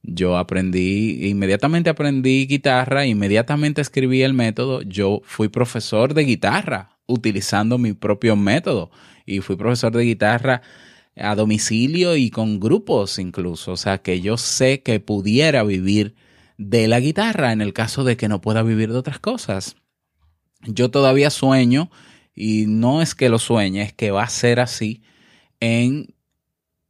Yo 0.04 0.38
aprendí, 0.38 1.28
inmediatamente 1.28 1.90
aprendí 1.90 2.46
guitarra, 2.46 3.04
inmediatamente 3.04 3.80
escribí 3.80 4.22
el 4.22 4.32
método, 4.32 4.82
yo 4.82 5.22
fui 5.24 5.48
profesor 5.48 6.14
de 6.14 6.22
guitarra 6.22 6.98
utilizando 7.08 7.76
mi 7.76 7.92
propio 7.92 8.36
método 8.36 8.92
y 9.26 9.40
fui 9.40 9.56
profesor 9.56 9.90
de 9.90 10.04
guitarra 10.04 10.62
a 11.16 11.34
domicilio 11.34 12.14
y 12.14 12.30
con 12.30 12.60
grupos 12.60 13.18
incluso, 13.18 13.72
o 13.72 13.76
sea 13.76 13.98
que 13.98 14.20
yo 14.20 14.36
sé 14.36 14.82
que 14.82 15.00
pudiera 15.00 15.64
vivir 15.64 16.14
de 16.56 16.88
la 16.88 17.00
guitarra 17.00 17.52
en 17.52 17.60
el 17.60 17.72
caso 17.72 18.04
de 18.04 18.16
que 18.16 18.28
no 18.28 18.40
pueda 18.40 18.62
vivir 18.62 18.92
de 18.92 18.98
otras 18.98 19.18
cosas. 19.18 19.76
Yo 20.62 20.90
todavía 20.90 21.30
sueño, 21.30 21.90
y 22.34 22.66
no 22.66 23.02
es 23.02 23.14
que 23.14 23.28
lo 23.28 23.38
sueñe, 23.38 23.82
es 23.82 23.92
que 23.92 24.10
va 24.10 24.22
a 24.22 24.28
ser 24.28 24.60
así, 24.60 25.02
en 25.60 26.14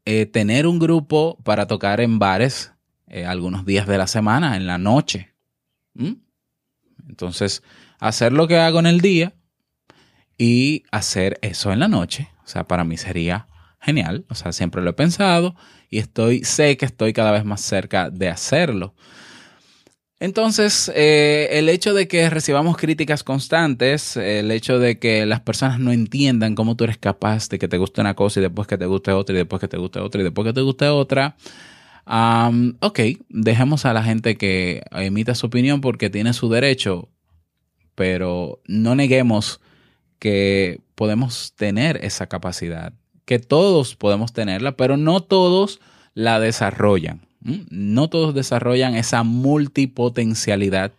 eh, 0.04 0.26
tener 0.26 0.66
un 0.66 0.78
grupo 0.78 1.38
para 1.44 1.66
tocar 1.66 2.00
en 2.00 2.18
bares 2.18 2.72
eh, 3.08 3.24
algunos 3.24 3.64
días 3.64 3.86
de 3.86 3.98
la 3.98 4.06
semana, 4.06 4.56
en 4.56 4.66
la 4.66 4.78
noche. 4.78 5.34
Entonces, 7.08 7.62
hacer 8.00 8.32
lo 8.32 8.48
que 8.48 8.58
hago 8.58 8.80
en 8.80 8.86
el 8.86 9.00
día 9.00 9.34
y 10.36 10.84
hacer 10.90 11.38
eso 11.42 11.72
en 11.72 11.78
la 11.78 11.88
noche. 11.88 12.28
O 12.44 12.48
sea, 12.48 12.64
para 12.64 12.84
mí 12.84 12.96
sería 12.96 13.48
genial. 13.80 14.26
O 14.28 14.34
sea, 14.34 14.52
siempre 14.52 14.82
lo 14.82 14.90
he 14.90 14.94
pensado 14.94 15.54
y 15.88 15.98
estoy, 15.98 16.44
sé 16.44 16.76
que 16.76 16.86
estoy 16.86 17.12
cada 17.12 17.30
vez 17.30 17.44
más 17.44 17.60
cerca 17.60 18.10
de 18.10 18.28
hacerlo. 18.28 18.94
Entonces, 20.20 20.90
eh, 20.94 21.48
el 21.52 21.68
hecho 21.68 21.92
de 21.92 22.08
que 22.08 22.30
recibamos 22.30 22.76
críticas 22.76 23.24
constantes, 23.24 24.16
el 24.16 24.50
hecho 24.50 24.78
de 24.78 24.98
que 24.98 25.26
las 25.26 25.40
personas 25.40 25.80
no 25.80 25.92
entiendan 25.92 26.54
cómo 26.54 26.76
tú 26.76 26.84
eres 26.84 26.98
capaz 26.98 27.48
de 27.48 27.58
que 27.58 27.68
te 27.68 27.78
guste 27.78 28.00
una 28.00 28.14
cosa 28.14 28.40
y 28.40 28.42
después 28.42 28.68
que 28.68 28.78
te 28.78 28.86
guste 28.86 29.10
otra 29.10 29.34
y 29.34 29.38
después 29.38 29.60
que 29.60 29.68
te 29.68 29.76
guste 29.76 30.00
otra 30.00 30.20
y 30.20 30.24
después 30.24 30.46
que 30.46 30.52
te 30.52 30.60
guste 30.60 30.88
otra, 30.88 31.36
ok, 32.80 33.00
dejemos 33.28 33.84
a 33.84 33.92
la 33.92 34.02
gente 34.02 34.36
que 34.36 34.82
emita 34.92 35.34
su 35.34 35.46
opinión 35.46 35.80
porque 35.80 36.10
tiene 36.10 36.32
su 36.32 36.48
derecho, 36.48 37.08
pero 37.94 38.60
no 38.66 38.94
neguemos 38.94 39.60
que 40.18 40.80
podemos 40.94 41.54
tener 41.56 42.04
esa 42.04 42.28
capacidad, 42.28 42.92
que 43.24 43.38
todos 43.40 43.96
podemos 43.96 44.32
tenerla, 44.32 44.76
pero 44.76 44.96
no 44.96 45.22
todos 45.22 45.80
la 46.14 46.40
desarrollan. 46.40 47.23
No 47.44 48.08
todos 48.08 48.34
desarrollan 48.34 48.94
esa 48.94 49.22
multipotencialidad 49.22 50.92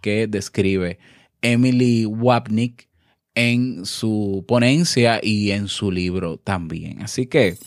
que 0.00 0.26
describe 0.26 0.98
Emily 1.42 2.06
Wapnick 2.06 2.88
en 3.34 3.84
su 3.84 4.44
ponencia 4.48 5.20
y 5.22 5.50
en 5.50 5.68
su 5.68 5.90
libro 5.90 6.38
también. 6.38 7.02
Así 7.02 7.26
que 7.26 7.58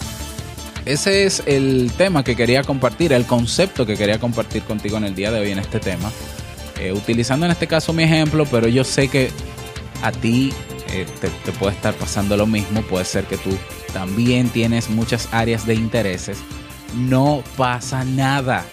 ese 0.85 1.25
es 1.25 1.43
el 1.45 1.91
tema 1.97 2.23
que 2.23 2.35
quería 2.35 2.63
compartir, 2.63 3.13
el 3.13 3.25
concepto 3.25 3.85
que 3.85 3.95
quería 3.95 4.19
compartir 4.19 4.63
contigo 4.63 4.97
en 4.97 5.05
el 5.05 5.15
día 5.15 5.31
de 5.31 5.39
hoy 5.39 5.51
en 5.51 5.59
este 5.59 5.79
tema. 5.79 6.11
Eh, 6.79 6.91
utilizando 6.91 7.45
en 7.45 7.51
este 7.51 7.67
caso 7.67 7.93
mi 7.93 8.03
ejemplo, 8.03 8.45
pero 8.49 8.67
yo 8.67 8.83
sé 8.83 9.07
que 9.07 9.29
a 10.01 10.11
ti 10.11 10.51
eh, 10.91 11.05
te, 11.21 11.29
te, 11.29 11.51
puede 11.57 11.73
estar 11.75 11.93
pasando 11.93 12.35
lo 12.35 12.47
mismo. 12.47 12.81
Puede 12.81 13.05
ser 13.05 13.25
que 13.25 13.37
tú 13.37 13.51
también 13.93 14.49
tienes 14.49 14.89
muchas 14.89 15.29
áreas 15.31 15.65
de 15.65 15.75
intereses 15.75 16.39
no 16.95 17.43
pasa 17.57 18.03
nada. 18.03 18.65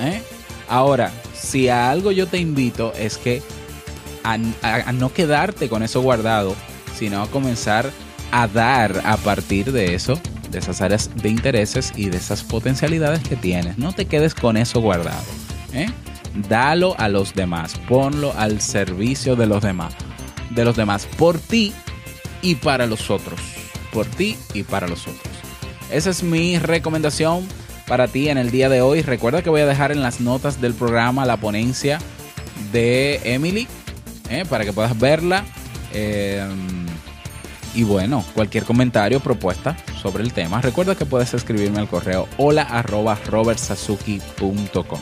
¿eh? 0.00 0.22
Ahora, 0.68 1.12
si 1.34 1.68
a 1.68 1.90
algo 1.90 2.12
yo 2.12 2.26
te 2.26 2.38
invito 2.38 2.92
es 2.94 3.16
que 3.18 3.42
a, 4.24 4.38
no 4.92 5.12
quedarte 5.12 5.68
con 5.68 5.82
eso 5.82 6.00
guardado, 6.00 6.54
sino 6.96 7.22
a 7.22 7.26
comenzar 7.28 7.90
a 8.32 8.48
dar 8.48 9.02
a 9.04 9.16
partir 9.18 9.70
de 9.70 9.94
eso, 9.94 10.18
de 10.50 10.58
esas 10.58 10.80
áreas 10.80 11.10
de 11.14 11.28
intereses 11.28 11.92
y 11.94 12.08
de 12.08 12.16
esas 12.16 12.42
potencialidades 12.42 13.22
que 13.22 13.36
tienes. 13.36 13.78
No 13.78 13.92
te 13.92 14.06
quedes 14.06 14.34
con 14.34 14.56
eso 14.56 14.80
guardado. 14.80 15.24
¿eh? 15.72 15.86
Dalo 16.48 16.96
a 16.98 17.08
los 17.08 17.34
demás, 17.34 17.74
ponlo 17.86 18.32
al 18.36 18.60
servicio 18.60 19.36
de 19.36 19.46
los 19.46 19.62
demás, 19.62 19.94
de 20.50 20.64
los 20.64 20.74
demás, 20.74 21.06
por 21.18 21.38
ti 21.38 21.72
y 22.42 22.56
para 22.56 22.86
los 22.86 23.10
otros, 23.10 23.40
por 23.92 24.06
ti 24.06 24.36
y 24.52 24.64
para 24.64 24.88
los 24.88 25.06
otros. 25.06 25.33
Esa 25.90 26.10
es 26.10 26.22
mi 26.22 26.58
recomendación 26.58 27.46
para 27.86 28.08
ti 28.08 28.28
en 28.28 28.38
el 28.38 28.50
día 28.50 28.68
de 28.68 28.80
hoy. 28.80 29.02
Recuerda 29.02 29.42
que 29.42 29.50
voy 29.50 29.60
a 29.60 29.66
dejar 29.66 29.92
en 29.92 30.02
las 30.02 30.20
notas 30.20 30.60
del 30.60 30.74
programa 30.74 31.26
la 31.26 31.36
ponencia 31.36 31.98
de 32.72 33.20
Emily 33.24 33.68
eh, 34.30 34.44
para 34.48 34.64
que 34.64 34.72
puedas 34.72 34.98
verla. 34.98 35.44
Eh, 35.92 36.46
y 37.74 37.82
bueno, 37.82 38.24
cualquier 38.34 38.64
comentario, 38.64 39.20
propuesta 39.20 39.76
sobre 40.00 40.22
el 40.22 40.32
tema, 40.32 40.60
recuerda 40.60 40.94
que 40.94 41.06
puedes 41.06 41.34
escribirme 41.34 41.80
al 41.80 41.88
correo 41.88 42.28
hola 42.36 42.62
arroba 42.62 43.18
robertsazuki.com. 43.26 45.00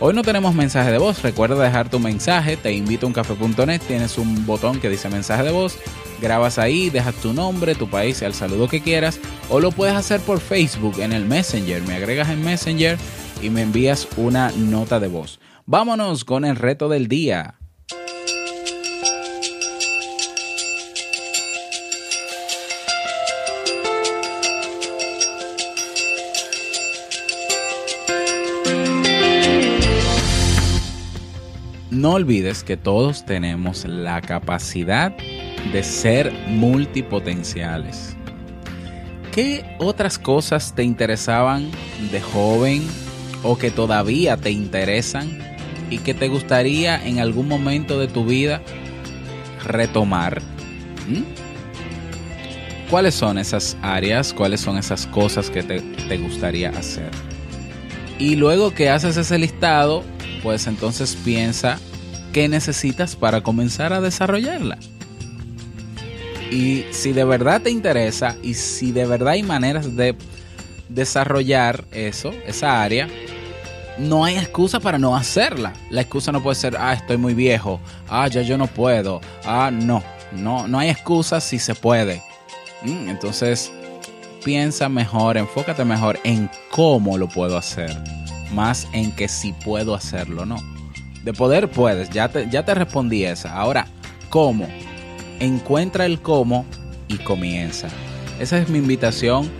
Hoy 0.00 0.14
no 0.14 0.22
tenemos 0.22 0.54
mensaje 0.54 0.90
de 0.90 0.98
voz, 0.98 1.22
recuerda 1.22 1.62
dejar 1.62 1.88
tu 1.88 2.00
mensaje, 2.00 2.56
te 2.56 2.72
invito 2.72 3.06
a 3.06 3.08
un 3.08 3.12
café.net, 3.12 3.80
tienes 3.86 4.18
un 4.18 4.46
botón 4.46 4.80
que 4.80 4.88
dice 4.88 5.08
mensaje 5.08 5.44
de 5.44 5.52
voz 5.52 5.78
grabas 6.20 6.58
ahí, 6.58 6.90
dejas 6.90 7.14
tu 7.16 7.32
nombre, 7.32 7.74
tu 7.74 7.88
país 7.88 8.22
el 8.22 8.34
saludo 8.34 8.68
que 8.68 8.80
quieras, 8.80 9.18
o 9.48 9.60
lo 9.60 9.72
puedes 9.72 9.94
hacer 9.94 10.20
por 10.20 10.40
Facebook 10.40 11.00
en 11.00 11.12
el 11.12 11.24
Messenger. 11.24 11.82
Me 11.82 11.94
agregas 11.94 12.28
en 12.28 12.44
Messenger 12.44 12.98
y 13.42 13.50
me 13.50 13.62
envías 13.62 14.06
una 14.16 14.50
nota 14.52 15.00
de 15.00 15.08
voz. 15.08 15.40
Vámonos 15.66 16.24
con 16.24 16.44
el 16.44 16.56
reto 16.56 16.88
del 16.88 17.08
día. 17.08 17.54
No 31.90 32.12
olvides 32.12 32.64
que 32.64 32.78
todos 32.78 33.26
tenemos 33.26 33.84
la 33.84 34.22
capacidad 34.22 35.14
de 35.72 35.82
ser 35.82 36.32
multipotenciales. 36.48 38.16
¿Qué 39.32 39.64
otras 39.78 40.18
cosas 40.18 40.74
te 40.74 40.82
interesaban 40.82 41.70
de 42.10 42.20
joven 42.20 42.84
o 43.42 43.56
que 43.56 43.70
todavía 43.70 44.36
te 44.36 44.50
interesan 44.50 45.38
y 45.88 45.98
que 45.98 46.14
te 46.14 46.28
gustaría 46.28 47.04
en 47.04 47.20
algún 47.20 47.46
momento 47.46 47.98
de 47.98 48.08
tu 48.08 48.24
vida 48.24 48.60
retomar? 49.64 50.42
¿Mm? 51.08 51.22
¿Cuáles 52.90 53.14
son 53.14 53.38
esas 53.38 53.76
áreas? 53.82 54.34
¿Cuáles 54.34 54.60
son 54.60 54.76
esas 54.76 55.06
cosas 55.06 55.48
que 55.48 55.62
te, 55.62 55.80
te 55.80 56.18
gustaría 56.18 56.70
hacer? 56.70 57.10
Y 58.18 58.34
luego 58.34 58.74
que 58.74 58.90
haces 58.90 59.16
ese 59.16 59.38
listado, 59.38 60.02
pues 60.42 60.66
entonces 60.66 61.16
piensa 61.24 61.78
qué 62.32 62.48
necesitas 62.48 63.14
para 63.14 63.42
comenzar 63.42 63.92
a 63.92 64.00
desarrollarla. 64.00 64.76
Y 66.50 66.84
si 66.90 67.12
de 67.12 67.24
verdad 67.24 67.62
te 67.62 67.70
interesa 67.70 68.36
y 68.42 68.54
si 68.54 68.92
de 68.92 69.06
verdad 69.06 69.34
hay 69.34 69.42
maneras 69.42 69.96
de 69.96 70.16
desarrollar 70.88 71.84
eso, 71.92 72.32
esa 72.46 72.82
área, 72.82 73.08
no 73.98 74.24
hay 74.24 74.36
excusa 74.36 74.80
para 74.80 74.98
no 74.98 75.14
hacerla. 75.16 75.72
La 75.90 76.00
excusa 76.00 76.32
no 76.32 76.42
puede 76.42 76.56
ser, 76.56 76.76
ah, 76.78 76.92
estoy 76.92 77.16
muy 77.16 77.34
viejo, 77.34 77.80
ah, 78.08 78.26
ya 78.28 78.42
yo 78.42 78.58
no 78.58 78.66
puedo, 78.66 79.20
ah, 79.44 79.70
no, 79.72 80.02
no, 80.32 80.66
no 80.66 80.78
hay 80.78 80.88
excusa 80.88 81.40
si 81.40 81.58
se 81.58 81.74
puede. 81.74 82.22
Mm, 82.82 83.08
entonces, 83.10 83.70
piensa 84.44 84.88
mejor, 84.88 85.36
enfócate 85.36 85.84
mejor 85.84 86.18
en 86.24 86.50
cómo 86.70 87.18
lo 87.18 87.28
puedo 87.28 87.56
hacer, 87.56 87.96
más 88.52 88.88
en 88.92 89.12
que 89.12 89.28
si 89.28 89.52
puedo 89.52 89.94
hacerlo 89.94 90.46
no. 90.46 90.56
De 91.22 91.34
poder 91.34 91.70
puedes, 91.70 92.08
ya 92.10 92.28
te, 92.28 92.48
ya 92.48 92.64
te 92.64 92.74
respondí 92.74 93.24
esa. 93.24 93.54
Ahora, 93.54 93.86
¿cómo? 94.30 94.66
Encuentra 95.40 96.06
el 96.06 96.20
cómo 96.20 96.64
y 97.08 97.16
comienza. 97.18 97.88
Esa 98.38 98.58
es 98.58 98.68
mi 98.68 98.78
invitación 98.78 99.50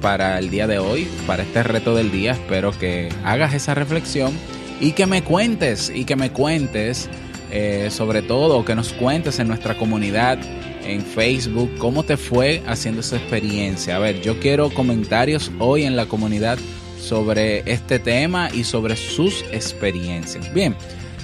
para 0.00 0.38
el 0.38 0.50
día 0.50 0.66
de 0.66 0.78
hoy, 0.78 1.08
para 1.26 1.42
este 1.42 1.62
reto 1.62 1.94
del 1.94 2.12
día. 2.12 2.32
Espero 2.32 2.70
que 2.72 3.08
hagas 3.24 3.54
esa 3.54 3.74
reflexión 3.74 4.32
y 4.80 4.92
que 4.92 5.06
me 5.06 5.22
cuentes, 5.22 5.90
y 5.94 6.04
que 6.04 6.14
me 6.14 6.30
cuentes, 6.30 7.08
eh, 7.50 7.88
sobre 7.90 8.22
todo, 8.22 8.64
que 8.64 8.74
nos 8.74 8.92
cuentes 8.92 9.38
en 9.38 9.48
nuestra 9.48 9.76
comunidad, 9.76 10.38
en 10.84 11.00
Facebook, 11.02 11.70
cómo 11.78 12.02
te 12.02 12.16
fue 12.16 12.62
haciendo 12.66 13.00
esa 13.00 13.16
experiencia. 13.16 13.96
A 13.96 13.98
ver, 13.98 14.20
yo 14.20 14.38
quiero 14.40 14.70
comentarios 14.70 15.50
hoy 15.58 15.84
en 15.84 15.96
la 15.96 16.06
comunidad 16.06 16.58
sobre 17.00 17.70
este 17.70 17.98
tema 17.98 18.50
y 18.52 18.64
sobre 18.64 18.96
sus 18.96 19.42
experiencias. 19.52 20.52
Bien, 20.52 20.76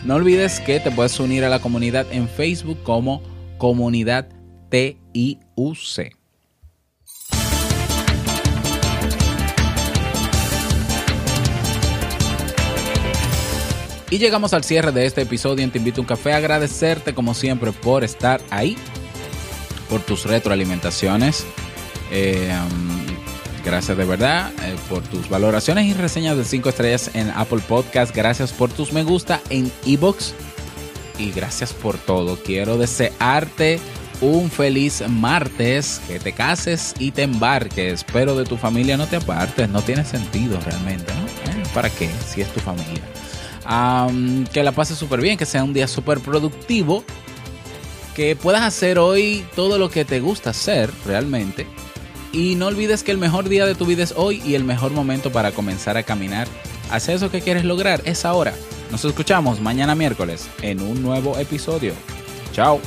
no 0.05 0.15
olvides 0.15 0.61
que 0.61 0.81
te 0.81 0.91
puedes 0.91 1.19
unir 1.21 1.45
a 1.45 1.49
la 1.49 1.59
comunidad 1.59 2.07
en 2.11 2.29
Facebook 2.29 2.79
como 2.83 3.23
comunidad 3.61 4.27
TIUC. 4.71 6.17
Y 14.11 14.19
llegamos 14.19 14.55
al 14.55 14.65
cierre 14.65 14.91
de 14.91 15.05
este 15.07 15.21
episodio 15.21 15.71
Te 15.71 15.79
Invito 15.79 16.01
a 16.01 16.03
un 16.03 16.07
Café. 16.07 16.33
Agradecerte 16.33 17.15
como 17.15 17.35
siempre 17.35 17.71
por 17.71 18.03
estar 18.03 18.41
ahí, 18.49 18.77
por 19.91 20.01
tus 20.01 20.25
retroalimentaciones. 20.25 21.47
Eh, 22.11 22.51
um, 22.51 23.63
gracias 23.63 23.97
de 23.97 24.05
verdad 24.07 24.51
eh, 24.65 24.75
por 24.89 25.03
tus 25.03 25.29
valoraciones 25.29 25.85
y 25.85 25.93
reseñas 25.93 26.37
de 26.39 26.45
5 26.45 26.71
estrellas 26.71 27.11
en 27.15 27.31
Apple 27.31 27.61
Podcast. 27.69 28.17
Gracias 28.17 28.53
por 28.53 28.71
tus 28.71 28.93
me 28.95 29.05
gusta 29.05 29.43
en 29.51 29.71
Ebox. 29.87 30.35
Y 31.21 31.33
gracias 31.33 31.75
por 31.75 31.99
todo. 31.99 32.37
Quiero 32.43 32.79
desearte 32.79 33.79
un 34.23 34.51
feliz 34.51 35.03
martes, 35.07 36.01
que 36.09 36.19
te 36.19 36.33
cases 36.33 36.95
y 36.99 37.11
te 37.11 37.23
embarques, 37.23 38.05
pero 38.11 38.37
de 38.37 38.45
tu 38.45 38.57
familia 38.57 38.97
no 38.97 39.07
te 39.07 39.17
apartes, 39.17 39.69
no 39.69 39.83
tiene 39.83 40.05
sentido 40.05 40.59
realmente. 40.65 41.13
¿Eh? 41.13 41.63
¿Para 41.75 41.91
qué? 41.91 42.09
Si 42.27 42.41
es 42.41 42.49
tu 42.53 42.61
familia. 42.61 43.03
que 44.53 44.63
la 44.63 44.73
pases 44.73 44.99
súper 44.99 45.21
bien, 45.21 45.37
que 45.37 45.47
sea 45.47 45.63
un 45.63 45.75
día 45.75 45.87
súper 45.87 46.21
productivo, 46.21 47.05
que 48.15 48.35
puedas 48.35 48.63
hacer 48.63 48.99
hoy 48.99 49.45
todo 49.55 49.79
lo 49.79 49.91
que 49.91 50.07
te 50.07 50.21
gusta 50.21 50.51
hacer 50.51 50.91
realmente. 51.05 51.67
Y 52.33 52.55
no 52.55 52.67
olvides 52.67 53.03
que 53.03 53.11
el 53.11 53.19
mejor 53.19 53.49
día 53.49 53.67
de 53.67 53.75
tu 53.75 53.85
vida 53.85 54.05
es 54.05 54.15
hoy 54.17 54.43
y 54.47 54.55
el 54.55 54.65
mejor 54.65 54.93
momento 54.93 55.33
para 55.33 55.53
comenzar 55.53 55.97
a 55.97 56.03
caminar 56.03 56.49
hacia 56.91 57.15
eso 57.15 57.31
que 57.31 57.43
quieres 57.43 57.65
lograr 57.65 58.01
es 58.05 58.25
ahora. 58.25 58.55
Nos 58.91 59.05
escuchamos 59.05 59.61
mañana 59.61 59.95
miércoles 59.95 60.49
en 60.63 60.83
un 60.83 61.01
nuevo 61.03 61.39
episodio. 61.39 61.95
Chao. 62.53 62.81